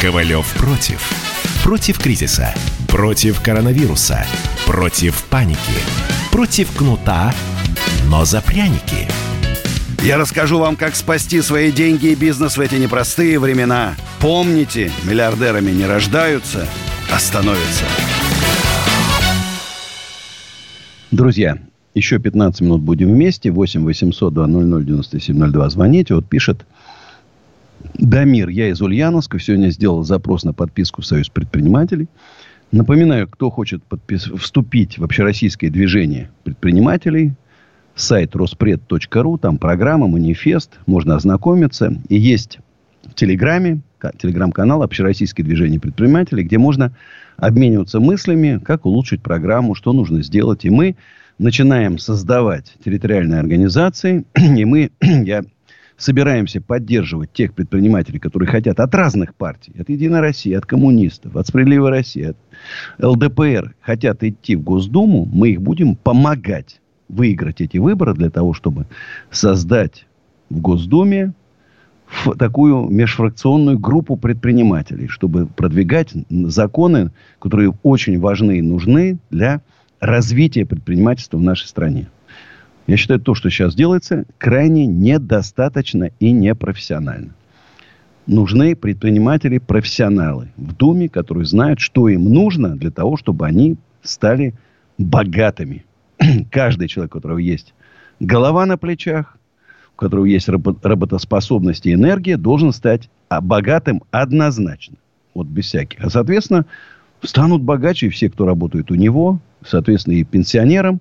«Ковалев 0.00 0.46
против». 0.58 1.00
Против 1.64 1.98
кризиса. 1.98 2.54
Против 2.86 3.40
коронавируса. 3.40 4.26
Против 4.66 5.24
паники. 5.24 5.58
Против 6.30 6.70
кнута, 6.76 7.34
но 8.08 8.26
за 8.26 8.42
пряники. 8.42 9.08
Я 10.02 10.18
расскажу 10.18 10.58
вам, 10.58 10.76
как 10.76 10.94
спасти 10.94 11.40
свои 11.40 11.72
деньги 11.72 12.08
и 12.08 12.14
бизнес 12.14 12.58
в 12.58 12.60
эти 12.60 12.74
непростые 12.74 13.38
времена. 13.38 13.94
Помните, 14.20 14.92
миллиардерами 15.04 15.70
не 15.70 15.86
рождаются, 15.86 16.68
а 17.10 17.18
становятся. 17.18 17.84
Друзья, 21.10 21.56
еще 21.94 22.18
15 22.18 22.60
минут 22.60 22.82
будем 22.82 23.08
вместе. 23.08 23.50
8 23.50 23.82
800 23.82 24.34
200 24.34 24.84
9702. 24.84 25.70
Звоните. 25.70 26.14
Вот 26.14 26.28
пишет 26.28 26.66
Дамир. 27.94 28.48
Я 28.48 28.68
из 28.68 28.80
Ульяновска. 28.80 29.38
Сегодня 29.38 29.70
сделал 29.70 30.02
запрос 30.02 30.44
на 30.44 30.52
подписку 30.52 31.02
в 31.02 31.06
Союз 31.06 31.28
предпринимателей. 31.28 32.08
Напоминаю, 32.72 33.28
кто 33.28 33.50
хочет 33.50 33.82
подпис... 33.84 34.24
вступить 34.24 34.98
в 34.98 35.04
общероссийское 35.04 35.70
движение 35.70 36.30
предпринимателей, 36.44 37.32
сайт 37.94 38.34
роспред.ру, 38.34 39.38
там 39.38 39.58
программа, 39.58 40.08
манифест, 40.08 40.78
можно 40.86 41.16
ознакомиться. 41.16 41.94
И 42.08 42.16
есть 42.16 42.58
в 43.04 43.14
Телеграме, 43.14 43.80
телеграм-канал 44.18 44.82
Общероссийское 44.82 45.44
движение 45.44 45.80
предпринимателей, 45.80 46.42
где 46.42 46.58
можно 46.58 46.92
обмениваться 47.36 48.00
мыслями, 48.00 48.60
как 48.64 48.86
улучшить 48.86 49.22
программу, 49.22 49.74
что 49.74 49.92
нужно 49.92 50.22
сделать. 50.22 50.64
И 50.64 50.70
мы 50.70 50.96
начинаем 51.38 51.98
создавать 51.98 52.74
территориальные 52.84 53.40
организации, 53.40 54.24
и 54.34 54.64
мы, 54.64 54.90
я 55.00 55.44
собираемся 55.96 56.60
поддерживать 56.60 57.32
тех 57.32 57.54
предпринимателей, 57.54 58.18
которые 58.18 58.48
хотят 58.48 58.80
от 58.80 58.94
разных 58.94 59.34
партий, 59.34 59.72
от 59.78 59.88
Единой 59.88 60.20
России, 60.20 60.52
от 60.52 60.66
коммунистов, 60.66 61.36
от 61.36 61.46
Справедливой 61.46 61.90
России, 61.90 62.22
от 62.24 62.36
ЛДПР, 62.98 63.74
хотят 63.80 64.22
идти 64.22 64.56
в 64.56 64.62
Госдуму, 64.62 65.28
мы 65.32 65.50
их 65.50 65.62
будем 65.62 65.96
помогать 65.96 66.80
выиграть 67.08 67.60
эти 67.60 67.78
выборы 67.78 68.14
для 68.14 68.30
того, 68.30 68.52
чтобы 68.52 68.86
создать 69.30 70.06
в 70.50 70.60
Госдуме 70.60 71.32
такую 72.38 72.88
межфракционную 72.88 73.78
группу 73.78 74.16
предпринимателей, 74.16 75.08
чтобы 75.08 75.46
продвигать 75.46 76.12
законы, 76.30 77.10
которые 77.40 77.74
очень 77.82 78.20
важны 78.20 78.58
и 78.58 78.62
нужны 78.62 79.18
для 79.30 79.60
развития 80.00 80.66
предпринимательства 80.66 81.38
в 81.38 81.42
нашей 81.42 81.66
стране. 81.66 82.08
Я 82.86 82.96
считаю, 82.96 83.20
то, 83.20 83.34
что 83.34 83.50
сейчас 83.50 83.74
делается, 83.74 84.24
крайне 84.38 84.86
недостаточно 84.86 86.10
и 86.20 86.30
непрофессионально. 86.30 87.34
Нужны 88.26 88.74
предприниматели-профессионалы 88.76 90.52
в 90.56 90.74
Думе, 90.74 91.08
которые 91.08 91.46
знают, 91.46 91.80
что 91.80 92.08
им 92.08 92.32
нужно 92.32 92.76
для 92.76 92.90
того, 92.90 93.16
чтобы 93.16 93.46
они 93.46 93.76
стали 94.02 94.54
богатыми. 94.98 95.84
Каждый 96.50 96.88
человек, 96.88 97.14
у 97.14 97.18
которого 97.18 97.38
есть 97.38 97.74
голова 98.20 98.66
на 98.66 98.76
плечах, 98.78 99.36
у 99.96 100.00
которого 100.00 100.24
есть 100.24 100.48
работоспособность 100.48 101.86
и 101.86 101.92
энергия, 101.92 102.36
должен 102.36 102.72
стать 102.72 103.08
а, 103.28 103.40
богатым 103.40 104.02
однозначно. 104.10 104.96
Вот 105.34 105.46
без 105.46 105.66
всяких. 105.66 106.04
А, 106.04 106.10
соответственно, 106.10 106.66
станут 107.22 107.62
богаче 107.62 108.08
все, 108.10 108.30
кто 108.30 108.46
работает 108.46 108.90
у 108.90 108.94
него, 108.94 109.40
соответственно, 109.64 110.14
и 110.14 110.24
пенсионерам 110.24 111.00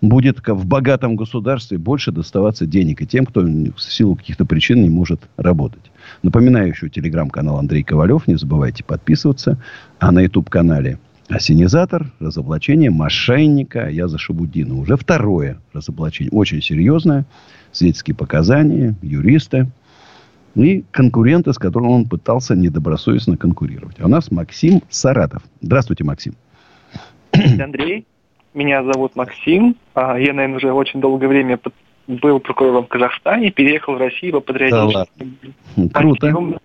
будет 0.00 0.40
в 0.46 0.66
богатом 0.66 1.16
государстве 1.16 1.78
больше 1.78 2.12
доставаться 2.12 2.66
денег 2.66 3.02
и 3.02 3.06
тем, 3.06 3.26
кто 3.26 3.40
в 3.40 3.80
силу 3.80 4.16
каких-то 4.16 4.44
причин 4.44 4.82
не 4.82 4.88
может 4.88 5.20
работать. 5.36 5.90
Напоминаю 6.22 6.68
еще 6.68 6.88
телеграм-канал 6.88 7.58
Андрей 7.58 7.82
Ковалев. 7.82 8.26
Не 8.26 8.36
забывайте 8.36 8.84
подписываться. 8.84 9.58
А 9.98 10.10
на 10.12 10.20
YouTube-канале 10.20 10.98
Осенизатор, 11.30 12.10
разоблачение 12.18 12.90
мошенника 12.90 13.88
Яза 13.88 14.18
Шабудина. 14.18 14.74
Уже 14.74 14.96
второе 14.96 15.60
разоблачение. 15.72 16.32
Очень 16.32 16.60
серьезное. 16.60 17.24
Свидетельские 17.70 18.16
показания, 18.16 18.96
юристы 19.00 19.70
и 20.56 20.84
конкуренты, 20.90 21.52
с 21.52 21.58
которым 21.58 21.90
он 21.90 22.08
пытался 22.08 22.56
недобросовестно 22.56 23.36
конкурировать. 23.36 24.00
А 24.00 24.06
у 24.06 24.08
нас 24.08 24.32
Максим 24.32 24.82
Саратов. 24.90 25.44
Здравствуйте, 25.60 26.02
Максим. 26.02 26.34
Андрей, 27.32 28.06
меня 28.54 28.82
зовут 28.82 29.16
Максим. 29.16 29.76
А, 29.94 30.18
я, 30.18 30.32
наверное, 30.32 30.56
уже 30.56 30.72
очень 30.72 31.00
долгое 31.00 31.28
время 31.28 31.58
был 32.06 32.40
прокурором 32.40 32.84
в 32.84 32.88
Казахстане, 32.88 33.50
переехал 33.50 33.94
в 33.94 33.98
Россию 33.98 34.34
по 34.34 34.40
патриотическим 34.40 35.38
да 35.76 36.00
Круто. 36.00 36.60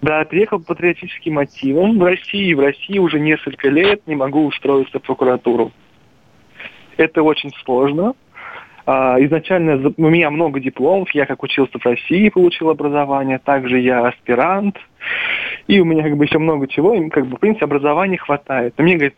Да, 0.00 0.24
приехал 0.24 0.60
по 0.60 0.66
патриотическим 0.66 1.34
мотивам 1.34 1.98
в 1.98 2.04
России. 2.04 2.54
В 2.54 2.60
России 2.60 2.98
уже 2.98 3.20
несколько 3.20 3.68
лет 3.68 4.06
не 4.06 4.14
могу 4.14 4.46
устроиться 4.46 4.98
в 4.98 5.02
прокуратуру. 5.02 5.72
Это 6.96 7.22
очень 7.22 7.50
сложно. 7.64 8.14
А, 8.84 9.16
изначально 9.20 9.92
у 9.96 10.08
меня 10.08 10.30
много 10.30 10.58
дипломов, 10.58 11.10
я 11.14 11.26
как 11.26 11.42
учился 11.42 11.78
в 11.78 11.84
России, 11.84 12.28
получил 12.30 12.70
образование, 12.70 13.38
также 13.38 13.78
я 13.78 14.08
аспирант, 14.08 14.76
и 15.68 15.80
у 15.80 15.84
меня 15.84 16.02
как 16.02 16.16
бы 16.16 16.24
еще 16.24 16.38
много 16.38 16.66
чего, 16.66 16.94
и 16.94 17.08
как 17.08 17.26
бы 17.26 17.36
в 17.36 17.40
принципе 17.40 17.66
образования 17.66 18.18
хватает. 18.18 18.74
Но 18.76 18.84
мне 18.84 18.94
говорит, 18.94 19.14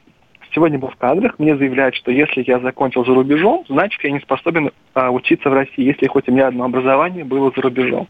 сегодня 0.55 0.78
был 0.78 0.88
в 0.88 0.96
кадрах, 0.96 1.38
мне 1.38 1.57
заявляют, 1.57 1.94
что 1.96 2.11
если 2.11 2.44
я 2.46 2.61
закончил 2.61 3.05
за 3.05 3.14
рубежом, 3.14 3.64
значит 3.68 4.02
я 4.05 4.11
не 4.11 4.20
способен 4.20 4.70
а, 4.94 5.11
учиться 5.11 5.50
в 5.50 5.52
России, 5.52 5.84
если 5.84 6.07
хоть 6.07 6.28
у 6.28 6.32
меня 6.32 6.48
одно 6.48 6.64
образование 6.64 7.24
было 7.24 7.52
за 7.55 7.62
рубежом. 7.62 8.09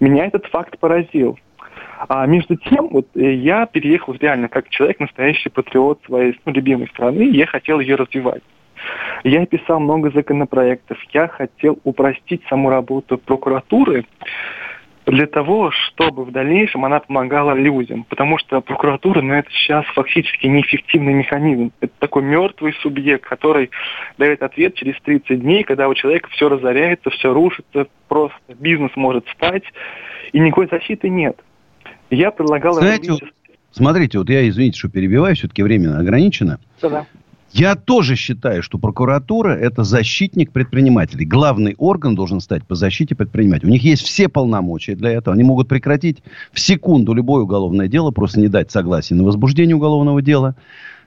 Меня 0.00 0.26
этот 0.26 0.46
факт 0.46 0.78
поразил. 0.78 1.38
А 2.08 2.26
между 2.26 2.56
тем, 2.56 2.88
вот 2.88 3.06
э, 3.14 3.34
я 3.34 3.66
переехал 3.66 4.14
реально 4.14 4.48
как 4.48 4.68
человек, 4.68 4.98
настоящий 4.98 5.50
патриот 5.50 6.00
своей 6.04 6.38
ну, 6.44 6.52
любимой 6.52 6.88
страны, 6.88 7.22
я 7.30 7.46
хотел 7.46 7.80
ее 7.80 7.94
развивать. 7.94 8.42
Я 9.22 9.46
писал 9.46 9.78
много 9.78 10.10
законопроектов, 10.10 10.98
я 11.12 11.28
хотел 11.28 11.78
упростить 11.84 12.42
саму 12.48 12.70
работу 12.70 13.18
прокуратуры, 13.18 14.04
для 15.06 15.26
того, 15.26 15.70
чтобы 15.70 16.24
в 16.24 16.30
дальнейшем 16.30 16.84
она 16.84 17.00
помогала 17.00 17.54
людям. 17.54 18.04
Потому 18.04 18.38
что 18.38 18.60
прокуратура, 18.60 19.20
ну, 19.20 19.34
это 19.34 19.50
сейчас 19.50 19.84
фактически 19.94 20.46
неэффективный 20.46 21.14
механизм. 21.14 21.72
Это 21.80 21.92
такой 21.98 22.22
мертвый 22.22 22.72
субъект, 22.82 23.24
который 23.24 23.70
дает 24.18 24.42
ответ 24.42 24.74
через 24.74 24.94
30 25.02 25.40
дней, 25.40 25.64
когда 25.64 25.88
у 25.88 25.94
человека 25.94 26.28
все 26.30 26.48
разоряется, 26.48 27.10
все 27.10 27.32
рушится, 27.32 27.86
просто 28.08 28.38
бизнес 28.58 28.92
может 28.94 29.26
стать, 29.34 29.64
и 30.32 30.38
никакой 30.38 30.68
защиты 30.70 31.08
нет. 31.08 31.36
Я 32.10 32.30
предлагал... 32.30 32.74
Знаете, 32.74 33.12
вот, 33.12 33.22
смотрите, 33.70 34.18
вот 34.18 34.28
я, 34.28 34.48
извините, 34.48 34.78
что 34.78 34.88
перебиваю, 34.88 35.34
все-таки 35.34 35.62
время 35.62 35.98
ограничено. 35.98 36.58
Да-да. 36.80 37.06
Я 37.52 37.74
тоже 37.74 38.16
считаю, 38.16 38.62
что 38.62 38.78
прокуратура– 38.78 39.50
это 39.50 39.84
защитник 39.84 40.52
предпринимателей. 40.52 41.26
Главный 41.26 41.74
орган 41.76 42.14
должен 42.14 42.40
стать 42.40 42.64
по 42.64 42.74
защите 42.74 43.14
предпринимателей. 43.14 43.68
У 43.68 43.72
них 43.72 43.82
есть 43.82 44.02
все 44.02 44.28
полномочия 44.28 44.94
для 44.94 45.10
этого. 45.10 45.34
Они 45.34 45.44
могут 45.44 45.68
прекратить 45.68 46.22
в 46.52 46.60
секунду 46.60 47.12
любое 47.12 47.42
уголовное 47.42 47.88
дело, 47.88 48.10
просто 48.10 48.40
не 48.40 48.48
дать 48.48 48.70
согласия 48.70 49.14
на 49.14 49.24
возбуждение 49.24 49.76
уголовного 49.76 50.22
дела. 50.22 50.56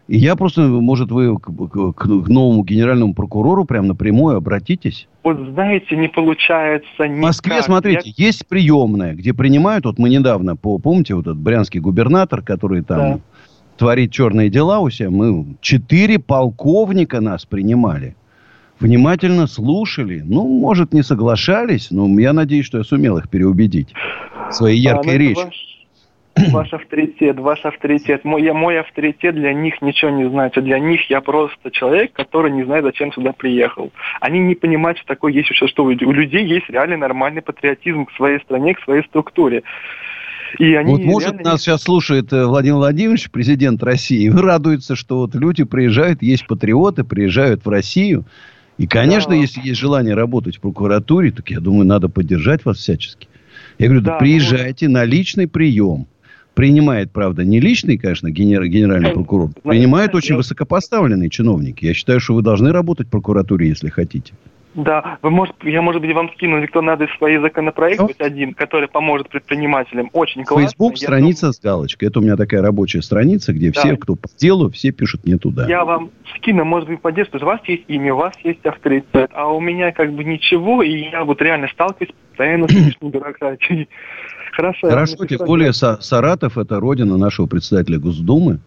И 0.08 0.20
я 0.20 0.36
просто, 0.36 0.62
может, 0.62 1.10
вы 1.10 1.36
к, 1.40 1.50
к, 1.50 1.94
к 1.94 2.06
новому 2.06 2.64
генеральному 2.64 3.16
прокурору 3.16 3.66
прям 3.66 3.88
напрямую 3.88 4.38
обратитесь? 4.38 5.08
Вот 5.24 5.40
знаете, 5.54 5.96
не 5.96 6.10
получается 6.10 7.08
никак. 7.08 7.18
В 7.18 7.22
Москве, 7.22 7.64
смотрите, 7.64 8.14
я... 8.16 8.26
есть 8.28 8.46
приемная, 8.48 9.16
где 9.16 9.34
принимают, 9.34 9.86
вот 9.86 9.98
мы 9.98 10.10
недавно, 10.10 10.56
помните, 10.56 11.16
вот 11.16 11.26
этот 11.26 11.38
брянский 11.38 11.80
губернатор, 11.80 12.44
который 12.44 12.84
там... 12.84 13.00
Да 13.00 13.20
творить 13.78 14.14
черные 14.14 14.50
дела 14.50 14.80
у 14.80 14.90
себя. 14.90 15.10
Мы 15.10 15.56
четыре 15.62 16.20
полковника 16.20 17.22
нас 17.22 17.46
принимали. 17.46 18.16
Внимательно 18.80 19.48
слушали. 19.48 20.22
Ну, 20.24 20.48
может, 20.48 20.94
не 20.94 21.02
соглашались, 21.02 21.92
но 21.92 22.08
я 22.20 22.34
надеюсь, 22.34 22.66
что 22.66 22.78
я 22.78 22.84
сумел 22.84 23.18
их 23.18 23.30
переубедить 23.30 23.94
своей 24.52 24.80
яркой 24.80 25.16
а, 25.16 25.18
речью. 25.18 25.46
Ваш, 25.46 26.52
ваш 26.52 26.74
авторитет, 26.74 27.40
ваш 27.40 27.64
авторитет. 27.64 28.26
Мой, 28.26 28.44
я, 28.44 28.54
мой 28.54 28.78
авторитет 28.78 29.36
для 29.36 29.54
них 29.54 29.82
ничего 29.82 30.12
не 30.12 30.28
значит. 30.28 30.66
Для 30.66 30.80
них 30.80 31.10
я 31.10 31.22
просто 31.22 31.72
человек, 31.72 32.12
который 32.12 32.52
не 32.52 32.64
знает, 32.64 32.84
зачем 32.84 33.14
сюда 33.14 33.32
приехал. 33.32 33.92
Они 34.20 34.40
не 34.40 34.56
понимают, 34.56 34.98
что 34.98 35.08
такое 35.08 35.32
есть 35.32 35.50
что 35.56 35.86
у 35.86 35.92
людей 35.92 36.46
есть 36.46 36.70
реально 36.70 36.98
нормальный 36.98 37.42
патриотизм 37.42 38.06
к 38.06 38.12
своей 38.14 38.40
стране, 38.40 38.76
к 38.76 38.84
своей 38.84 39.04
структуре. 39.04 39.64
И 40.60 40.74
они 40.74 40.92
вот 40.94 41.02
может 41.02 41.44
нас 41.44 41.62
сейчас 41.62 41.84
слушает 41.84 42.32
э, 42.32 42.46
Владимир 42.46 42.76
Владимирович, 42.76 43.30
президент 43.30 43.82
России, 43.84 44.24
и 44.24 44.30
радуется, 44.30 44.96
что 44.96 45.20
вот 45.20 45.36
люди 45.36 45.64
приезжают, 45.64 46.22
есть 46.22 46.48
патриоты, 46.48 47.04
приезжают 47.04 47.66
в 47.66 47.70
Россию. 47.70 48.26
И, 48.78 48.88
конечно, 48.88 49.32
да. 49.32 49.36
если 49.36 49.62
есть 49.62 49.80
желание 49.80 50.16
работать 50.16 50.58
в 50.58 50.62
прокуратуре, 50.62 51.32
так 51.32 51.50
я 51.50 51.60
думаю, 51.60 51.86
надо 51.86 52.10
поддержать 52.10 52.66
вас 52.66 52.78
всячески. 52.78 53.28
Я 53.80 53.88
говорю, 53.88 54.02
да, 54.02 54.14
да 54.14 54.18
приезжайте 54.18 54.88
ну... 54.88 54.96
на 54.96 55.06
личный 55.06 55.48
прием. 55.48 56.08
принимает, 56.54 57.12
правда, 57.12 57.44
не 57.44 57.60
личный, 57.60 57.98
конечно, 57.98 58.30
генер, 58.32 58.66
генеральный 58.68 59.12
прокурор, 59.12 59.52
принимает 59.64 60.16
очень 60.16 60.36
высокопоставленные 60.36 61.30
чиновники. 61.30 61.86
Я 61.86 61.94
считаю, 61.94 62.20
что 62.20 62.34
вы 62.34 62.42
должны 62.42 62.72
работать 62.72 63.08
в 63.08 63.12
прокуратуре, 63.12 63.68
если 63.68 63.90
хотите. 63.90 64.34
Да, 64.76 65.18
вы 65.22 65.30
может, 65.32 65.56
я, 65.64 65.82
может 65.82 66.02
быть, 66.02 66.14
вам 66.14 66.30
скину 66.34 66.60
электронный 66.60 66.98
свои 67.18 67.38
законопроекты, 67.38 68.14
Что? 68.14 68.26
один, 68.26 68.54
который 68.54 68.90
поможет 68.90 69.30
предпринимателям. 69.30 70.10
Очень 70.12 70.44
классно. 70.44 70.68
Facebook, 70.68 70.98
страница 70.98 71.42
думаю... 71.42 71.54
с 71.54 71.60
галочкой. 71.62 72.10
Это 72.10 72.20
у 72.20 72.22
меня 72.22 72.36
такая 72.36 72.62
рабочая 72.62 73.02
страница, 73.02 73.54
где 73.54 73.72
да. 73.72 73.80
все, 73.80 73.96
кто 73.96 74.16
по 74.16 74.28
делу, 74.38 74.70
все 74.70 74.92
пишут 74.92 75.26
не 75.26 75.38
туда. 75.38 75.68
Я 75.68 75.86
вам 75.86 76.12
скину, 76.36 76.66
может 76.66 76.90
быть, 76.90 77.02
поддержку. 77.02 77.38
У 77.38 77.46
вас 77.46 77.62
есть 77.68 77.86
имя, 77.88 78.14
у 78.14 78.18
вас 78.18 78.34
есть 78.44 78.66
авторитет, 78.66 79.32
а 79.34 79.48
у 79.48 79.62
меня 79.62 79.94
как 79.94 80.12
бы 80.12 80.24
ничего, 80.26 80.84
и 80.84 81.10
я 81.10 81.24
вот 81.24 81.42
реально 81.42 81.70
сталкиваюсь 81.70 82.14
постоянно 82.30 82.68
с 82.68 82.72
лишней 82.74 83.10
бюрократией. 83.10 83.88
Хорошо. 84.52 84.90
Хорошо, 84.90 85.26
тем 85.26 85.46
более 85.46 85.72
Саратов– 85.74 86.58
это 86.58 86.80
родина 86.82 87.18
нашего 87.18 87.46
председателя 87.46 87.98
Госдумы. 87.98 88.60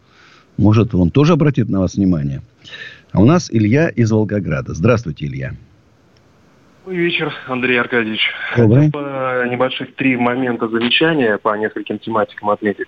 Может, 0.56 0.94
он 0.94 1.10
тоже 1.10 1.34
обратит 1.34 1.68
на 1.68 1.80
вас 1.80 1.94
внимание. 1.94 2.42
А 3.12 3.20
у 3.20 3.24
нас 3.24 3.48
Илья 3.50 3.88
из 3.88 4.10
Волгограда. 4.10 4.74
Здравствуйте, 4.74 5.26
Илья. 5.26 5.54
Добрый 6.88 7.04
вечер, 7.04 7.34
Андрей 7.46 7.78
Аркадьевич. 7.78 8.32
Добрый. 8.56 8.86
Хотел 8.86 9.02
бы 9.02 9.46
небольших 9.50 9.94
три 9.96 10.16
момента 10.16 10.68
замечания 10.68 11.36
по 11.36 11.54
нескольким 11.54 11.98
тематикам 11.98 12.48
отметить. 12.48 12.86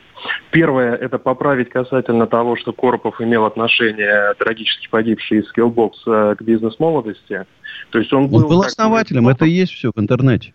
Первое– 0.51 0.95
это 0.97 1.19
поправить 1.19 1.69
касательно 1.69 2.27
того, 2.27 2.57
что 2.57 2.73
Коропов 2.73 3.21
имел 3.21 3.45
отношение, 3.45 4.33
трагически 4.39 4.89
погибший 4.89 5.41
из 5.41 5.53
Skillbox, 5.53 5.91
э, 6.07 6.35
к 6.35 6.41
бизнес-молодости. 6.41 7.45
То 7.91 7.99
есть 7.99 8.11
он 8.15 8.29
был... 8.29 8.45
Он 8.45 8.49
был 8.49 8.63
основателем, 8.63 9.29
это 9.29 9.45
и 9.45 9.51
есть 9.51 9.73
все 9.73 9.93
в 9.95 10.01
интернете. 10.01 10.55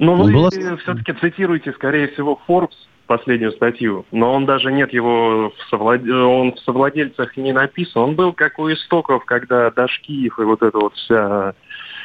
Но 0.00 0.14
он 0.14 0.22
вы 0.22 0.32
был... 0.32 0.50
все-таки 0.50 1.12
цитируете, 1.12 1.72
скорее 1.74 2.08
всего, 2.08 2.40
Forbes, 2.48 2.74
последнюю 3.06 3.52
статью, 3.52 4.04
но 4.12 4.32
он 4.32 4.46
даже 4.46 4.72
нет 4.72 4.92
его 4.92 5.50
в, 5.50 5.70
совлад... 5.70 6.02
он 6.02 6.54
в 6.54 6.58
совладельцах 6.58 7.36
не 7.36 7.52
написан. 7.52 8.02
Он 8.02 8.14
был 8.16 8.32
как 8.32 8.58
у 8.58 8.68
истоков, 8.70 9.24
когда 9.24 9.70
Дашкиев 9.70 10.38
и 10.40 10.42
вот 10.42 10.62
это 10.62 10.78
вот 10.78 10.94
вся 10.94 11.54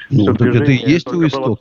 ну, 0.09 0.33
так 0.33 0.55
это 0.55 0.71
и 0.71 0.89
есть 0.89 1.11
у 1.11 1.25
истоков 1.25 1.59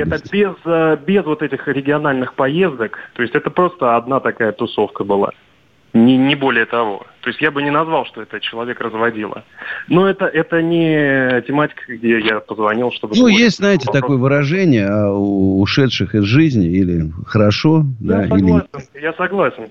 Это 0.00 0.22
без, 0.30 0.54
э, 0.64 0.96
без 1.04 1.24
вот 1.24 1.42
этих 1.42 1.66
региональных 1.68 2.34
поездок. 2.34 2.98
То 3.14 3.22
есть 3.22 3.34
это 3.34 3.50
просто 3.50 3.96
одна 3.96 4.20
такая 4.20 4.52
тусовка 4.52 5.04
была. 5.04 5.32
Не, 5.94 6.16
не 6.16 6.34
более 6.34 6.66
того. 6.66 7.06
То 7.22 7.30
есть 7.30 7.40
я 7.40 7.50
бы 7.50 7.62
не 7.62 7.70
назвал, 7.70 8.04
что 8.06 8.22
это 8.22 8.40
человек 8.40 8.80
разводила. 8.80 9.44
Но 9.88 10.08
это, 10.08 10.26
это 10.26 10.62
не 10.62 11.42
тематика, 11.42 11.82
где 11.88 12.20
я 12.20 12.40
позвонил, 12.40 12.92
чтобы... 12.92 13.16
Ну, 13.16 13.26
есть, 13.26 13.56
знаете, 13.56 13.86
вопрос. 13.86 14.00
такое 14.00 14.16
выражение 14.18 14.88
о 14.88 15.12
ушедших 15.60 16.14
из 16.14 16.24
жизни 16.24 16.66
или 16.66 17.10
хорошо, 17.26 17.84
я 18.00 18.16
да, 18.16 18.22
согласен, 18.28 18.68
или... 18.94 19.02
Я 19.02 19.12
согласен. 19.14 19.68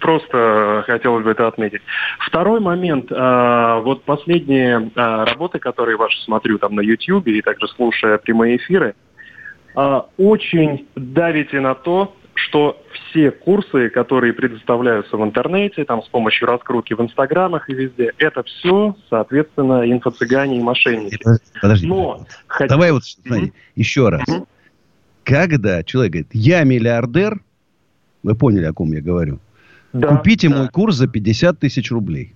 Просто 0.00 0.84
хотелось 0.86 1.24
бы 1.24 1.30
это 1.30 1.46
отметить. 1.46 1.82
Второй 2.18 2.60
момент. 2.60 3.06
А, 3.10 3.80
вот 3.80 4.02
последние 4.04 4.90
а, 4.96 5.24
работы, 5.24 5.58
которые 5.58 5.96
ваши 5.96 6.20
смотрю 6.22 6.58
там 6.58 6.74
на 6.74 6.80
YouTube 6.80 7.26
и 7.28 7.40
также 7.40 7.68
слушая 7.68 8.18
прямые 8.18 8.56
эфиры, 8.56 8.94
а, 9.74 10.06
очень 10.16 10.86
давите 10.94 11.60
на 11.60 11.74
то, 11.74 12.14
что 12.36 12.82
все 12.92 13.30
курсы, 13.30 13.88
которые 13.88 14.32
предоставляются 14.32 15.16
в 15.16 15.24
интернете, 15.24 15.84
там 15.84 16.02
с 16.02 16.08
помощью 16.08 16.46
раскрутки 16.46 16.92
в 16.94 17.00
инстаграмах 17.00 17.68
и 17.70 17.74
везде, 17.74 18.12
это 18.18 18.42
все, 18.42 18.94
соответственно, 19.08 19.90
инфо-цыгане 19.90 20.58
и 20.58 20.62
мошенники. 20.62 21.18
Подожди. 21.60 21.86
Но, 21.86 22.26
Давай 22.68 22.92
вот 22.92 23.04
смотри, 23.04 23.48
mm-hmm. 23.48 23.52
еще 23.74 24.08
раз. 24.10 24.28
Mm-hmm. 24.28 24.46
Когда 25.24 25.82
человек 25.82 26.12
говорит, 26.12 26.28
я 26.32 26.62
миллиардер, 26.64 27.40
вы 28.22 28.34
поняли, 28.34 28.66
о 28.66 28.72
ком 28.72 28.92
я 28.92 29.00
говорю, 29.00 29.40
да, 29.92 30.08
купите 30.08 30.48
да. 30.48 30.58
мой 30.58 30.68
курс 30.68 30.96
за 30.96 31.08
50 31.08 31.58
тысяч 31.58 31.90
рублей. 31.90 32.34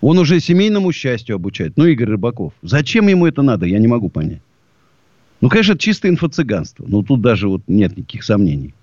Он 0.00 0.18
уже 0.18 0.40
семейному 0.40 0.92
счастью 0.92 1.36
обучает. 1.36 1.72
Ну, 1.76 1.86
Игорь 1.86 2.10
Рыбаков. 2.10 2.52
Зачем 2.62 3.08
ему 3.08 3.26
это 3.26 3.42
надо, 3.42 3.66
я 3.66 3.78
не 3.78 3.88
могу 3.88 4.08
понять. 4.08 4.42
Ну, 5.40 5.48
конечно, 5.48 5.72
это 5.72 5.80
чистое 5.80 6.12
инфо-цыганство. 6.12 6.84
Но 6.88 7.02
тут 7.02 7.20
даже 7.20 7.48
вот 7.48 7.62
нет 7.66 7.96
никаких 7.96 8.24
сомнений. 8.24 8.74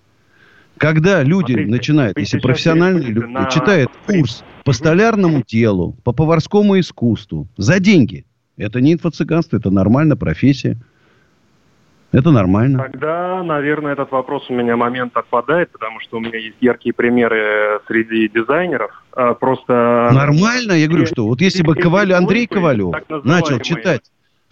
Когда 0.78 1.24
люди 1.24 1.54
Смотрите, 1.54 1.72
начинают, 1.72 2.18
если 2.18 2.40
профессиональные 2.40 3.12
люди 3.12 3.32
на... 3.32 3.46
читают 3.46 3.92
курс 4.06 4.44
по 4.64 4.74
столярному 4.74 5.44
делу, 5.46 5.96
по 6.04 6.12
поварскому 6.12 6.80
искусству, 6.80 7.48
за 7.56 7.80
деньги, 7.80 8.26
это 8.58 8.82
не 8.82 8.94
инфо-цыганство, 8.94 9.58
это 9.58 9.70
нормальная 9.70 10.18
профессия. 10.18 10.78
Это 12.12 12.32
нормально. 12.32 12.80
Тогда, 12.80 13.44
наверное, 13.44 13.92
этот 13.92 14.12
вопрос 14.12 14.50
у 14.50 14.54
меня 14.54 14.78
момент 14.78 15.18
отпадает, 15.18 15.72
потому 15.72 16.00
что 16.00 16.18
у 16.18 16.20
меня 16.22 16.38
есть 16.38 16.56
яркие 16.62 16.94
примеры 16.94 17.82
среди 17.88 18.30
дизайнеров. 18.30 19.04
А, 19.12 19.34
просто... 19.34 20.12
Нормально, 20.14 20.74
я 20.74 20.88
говорю, 20.88 21.08
что 21.08 21.28
вот 21.28 21.42
если 21.42 21.62
бы 21.62 21.76
Ковалев, 21.76 22.18
Андрей 22.18 22.48
Ковалев 22.48 22.96
начал 23.26 23.60
читать 23.60 24.04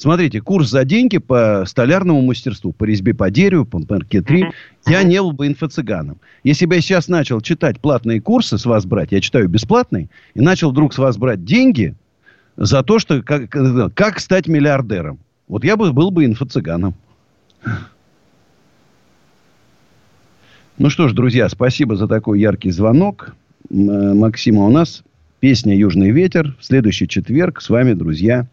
Смотрите, 0.03 0.41
курс 0.41 0.69
за 0.69 0.83
деньги 0.83 1.17
по 1.17 1.63
столярному 1.65 2.21
мастерству, 2.21 2.73
по 2.73 2.83
резьбе 2.83 3.13
по 3.13 3.31
дереву, 3.31 3.63
по 3.63 3.79
паркетри. 3.79 4.51
Я 4.85 5.01
не 5.03 5.21
был 5.21 5.31
бы 5.31 5.47
инфо-цыганом. 5.47 6.17
Если 6.43 6.65
бы 6.65 6.75
я 6.75 6.81
сейчас 6.81 7.07
начал 7.07 7.39
читать 7.39 7.79
платные 7.79 8.19
курсы 8.19 8.57
с 8.57 8.65
вас 8.65 8.85
брать, 8.85 9.13
я 9.13 9.21
читаю 9.21 9.47
бесплатные, 9.47 10.09
и 10.33 10.41
начал 10.41 10.71
вдруг 10.71 10.93
с 10.93 10.97
вас 10.97 11.15
брать 11.15 11.45
деньги 11.45 11.95
за 12.57 12.83
то, 12.83 12.99
что 12.99 13.23
как, 13.23 13.49
как 13.95 14.19
стать 14.19 14.49
миллиардером. 14.49 15.19
Вот 15.47 15.63
я 15.63 15.77
бы 15.77 15.93
был 15.93 16.11
бы 16.11 16.25
инфо-цыганом. 16.25 16.95
Ну 20.77 20.89
что 20.89 21.07
ж, 21.07 21.13
друзья, 21.13 21.47
спасибо 21.47 21.95
за 21.95 22.09
такой 22.09 22.41
яркий 22.41 22.71
звонок. 22.71 23.37
Максима, 23.69 24.65
у 24.65 24.69
нас 24.69 25.01
песня 25.39 25.77
«Южный 25.77 26.11
ветер». 26.11 26.57
В 26.59 26.65
следующий 26.65 27.07
четверг 27.07 27.61
с 27.61 27.69
вами, 27.69 27.93
друзья, 27.93 28.47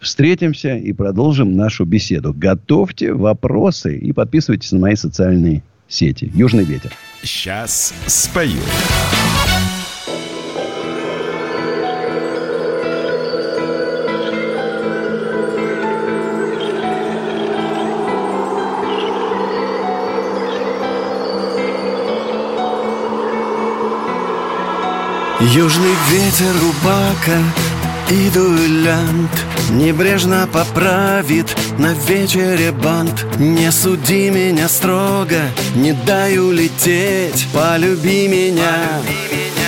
встретимся 0.00 0.76
и 0.76 0.92
продолжим 0.92 1.56
нашу 1.56 1.84
беседу. 1.84 2.32
Готовьте 2.36 3.12
вопросы 3.12 3.96
и 3.96 4.12
подписывайтесь 4.12 4.72
на 4.72 4.78
мои 4.78 4.94
социальные 4.94 5.62
сети. 5.88 6.30
Южный 6.34 6.64
ветер. 6.64 6.92
Сейчас 7.22 7.92
спою. 8.06 8.60
Южный 25.40 25.94
ветер 26.10 26.52
рубака 26.60 27.38
и 28.10 28.30
дуэлянт 28.30 29.30
Небрежно 29.70 30.48
поправит 30.50 31.54
на 31.78 31.92
вечере 31.92 32.72
бант. 32.72 33.26
Не 33.38 33.70
суди 33.70 34.30
меня 34.30 34.68
строго, 34.68 35.40
не 35.74 35.92
дай 35.92 36.38
улететь 36.38 37.46
Полюби 37.52 38.28
меня, 38.28 39.02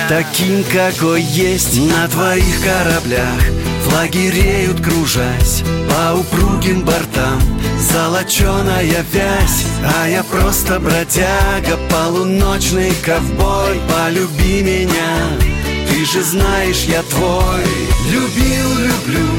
таким, 0.09 0.63
какой 0.63 1.21
есть 1.21 1.79
На 1.89 2.07
твоих 2.07 2.61
кораблях 2.63 3.61
флагиреют, 3.91 4.81
кружась 4.81 5.63
По 5.89 6.15
упругим 6.15 6.81
бортам. 6.81 7.41
Золоченая 7.79 9.05
вязь 9.11 9.65
А 9.97 10.07
я 10.07 10.23
просто 10.23 10.79
бродяга, 10.79 11.77
полуночный 11.89 12.93
ковбой 13.03 13.81
Полюби 13.89 14.61
меня, 14.61 15.50
же 16.11 16.23
знаешь, 16.23 16.83
я 16.89 17.01
твой. 17.03 17.63
Любил, 18.09 18.69
люблю 18.79 19.29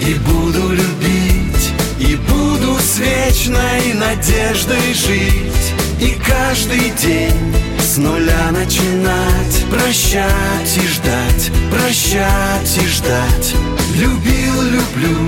и 0.00 0.14
буду 0.14 0.70
любить 0.70 1.72
И 1.98 2.16
буду 2.16 2.78
с 2.78 2.98
вечной 2.98 3.92
надеждой 3.94 4.94
жить. 4.94 5.74
И 6.00 6.16
каждый 6.26 6.90
день 7.02 7.54
с 7.78 7.98
нуля 7.98 8.50
начинать 8.50 9.64
Прощать 9.70 10.76
и 10.76 10.86
ждать, 10.86 11.50
прощать 11.70 12.78
и 12.82 12.86
ждать. 12.86 13.54
Любил, 13.94 14.62
люблю 14.62 15.18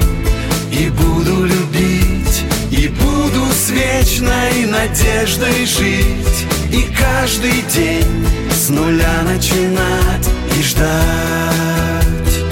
и 0.70 0.88
буду 0.88 1.44
любить 1.44 2.44
И 2.70 2.88
буду 2.88 3.46
с 3.52 3.68
вечной 3.68 4.64
надеждой 4.66 5.66
жить. 5.66 6.46
И 6.72 6.86
каждый 6.96 7.60
день 7.74 8.26
с 8.50 8.70
нуля 8.70 9.22
начинать 9.24 10.41
и 10.82 11.02
ждать. 11.32 12.44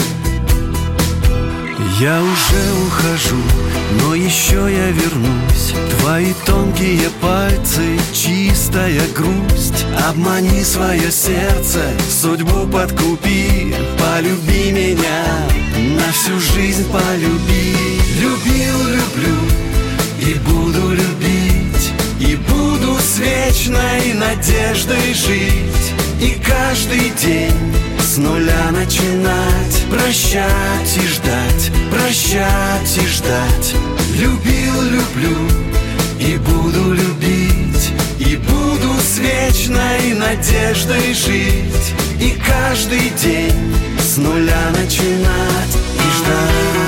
Я 2.00 2.22
уже 2.22 2.72
ухожу, 2.86 3.42
но 4.00 4.14
еще 4.14 4.56
я 4.56 4.90
вернусь. 4.90 5.74
Твои 5.98 6.32
тонкие 6.46 7.10
пальцы, 7.20 7.98
чистая 8.12 9.02
грусть. 9.14 9.84
Обмани 10.08 10.64
свое 10.64 11.10
сердце, 11.10 11.82
судьбу 12.08 12.66
подкупи. 12.66 13.74
Полюби 13.98 14.72
меня, 14.72 15.24
на 15.96 16.12
всю 16.12 16.38
жизнь 16.40 16.90
полюби. 16.90 17.74
Любил, 18.20 18.78
люблю 18.88 19.36
и 20.20 20.34
буду 20.34 20.90
любить. 20.90 21.92
И 22.18 22.36
буду 22.36 22.98
с 22.98 23.18
вечной 23.18 24.14
надеждой 24.14 25.14
жить. 25.14 25.94
И 26.20 26.38
каждый 26.44 27.10
день 27.10 27.74
нуля 28.20 28.70
начинать 28.70 29.84
Прощать 29.90 30.96
и 30.96 31.06
ждать, 31.08 31.72
прощать 31.90 32.96
и 32.96 33.06
ждать. 33.06 33.74
Любил, 34.14 34.82
люблю 34.82 35.36
и 36.20 36.36
буду 36.36 36.92
любить 36.92 37.90
И 38.18 38.36
буду 38.36 38.94
с 39.00 39.18
вечной 39.18 40.14
надеждой 40.14 41.14
жить. 41.14 41.94
И 42.20 42.38
каждый 42.46 43.10
день 43.10 43.74
с 43.98 44.16
нуля 44.16 44.70
начинать 44.76 45.74
и 45.94 46.18
ждать 46.18 46.79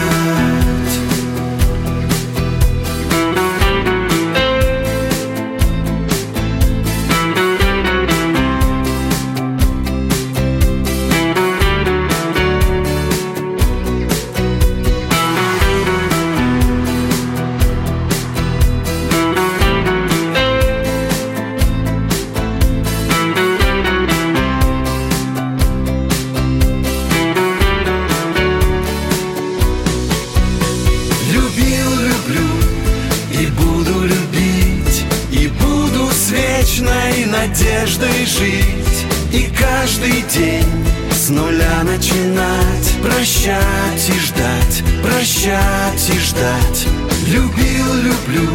надеждой 37.52 38.24
жить 38.24 39.06
И 39.30 39.50
каждый 39.54 40.22
день 40.22 40.64
с 41.10 41.28
нуля 41.28 41.82
начинать. 41.84 42.92
Прощать 43.02 44.08
и 44.08 44.18
ждать, 44.18 44.82
прощать 45.02 46.10
и 46.10 46.18
ждать. 46.18 46.86
Любил, 47.28 47.94
люблю 47.94 48.50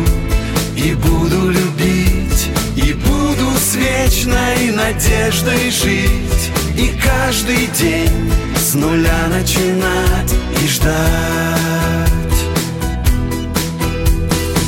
и 0.75 0.93
буду 0.93 1.49
любить 1.49 2.47
И 2.75 2.93
буду 2.93 3.51
с 3.57 3.75
вечной 3.75 4.71
надеждой 4.71 5.69
жить. 5.69 6.51
И 6.75 6.91
каждый 7.01 7.67
день 7.67 8.31
с 8.57 8.73
нуля 8.73 9.27
начинать 9.29 10.33
и 10.63 10.67
ждать. 10.67 10.97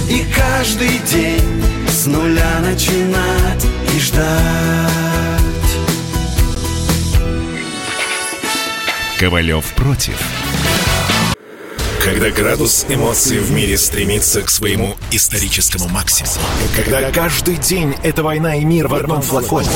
И 0.10 0.26
каждый 0.34 1.00
день 1.12 1.64
с 1.90 2.06
нуля 2.06 2.60
начинать 2.62 3.69
и 4.20 4.24
ждать. 4.24 4.90
Ковалев 9.20 9.66
против. 9.76 10.20
Когда 12.04 12.30
градус 12.30 12.86
эмоций 12.88 13.40
в 13.40 13.52
мире 13.52 13.78
стремится 13.78 14.42
к 14.42 14.50
своему 14.50 14.96
историческому 15.12 15.90
максимуму. 15.90 16.36
Когда 16.76 17.12
каждый 17.12 17.58
день 17.58 17.94
это 18.04 18.24
война 18.24 18.56
и 18.56 18.64
мир 18.64 18.88
в 18.88 18.96
одном 18.96 19.22
флаконе. 19.22 19.70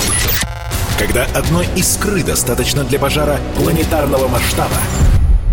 Когда 0.98 1.26
одной 1.26 1.68
искры 1.76 2.24
достаточно 2.24 2.84
для 2.86 2.98
пожара 2.98 3.40
планетарного 3.58 4.30
масштаба. 4.30 4.78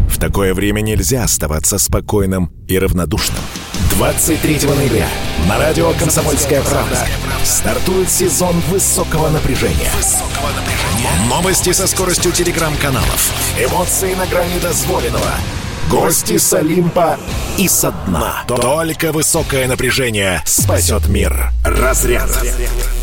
В 0.08 0.18
такое 0.18 0.54
время 0.54 0.80
нельзя 0.80 1.24
оставаться 1.24 1.78
спокойным 1.78 2.52
и 2.68 2.78
равнодушным. 2.78 3.42
23 4.00 4.60
ноября 4.66 5.06
на 5.46 5.58
радио 5.58 5.92
«Комсомольская 5.92 6.62
правда» 6.62 7.06
стартует 7.44 8.10
сезон 8.10 8.58
высокого 8.70 9.28
напряжения. 9.28 9.92
Новости 11.28 11.72
со 11.72 11.86
скоростью 11.86 12.32
телеграм-каналов. 12.32 13.30
Эмоции 13.58 14.14
на 14.14 14.24
грани 14.24 14.58
дозволенного. 14.58 15.34
Гости 15.90 16.38
с 16.38 16.50
Олимпа 16.54 17.18
и 17.58 17.68
со 17.68 17.90
дна. 17.90 18.42
Только 18.48 19.12
высокое 19.12 19.68
напряжение 19.68 20.40
спасет 20.46 21.06
мир. 21.08 21.50
Разряд. 21.62 22.30
Разряд. 22.30 22.99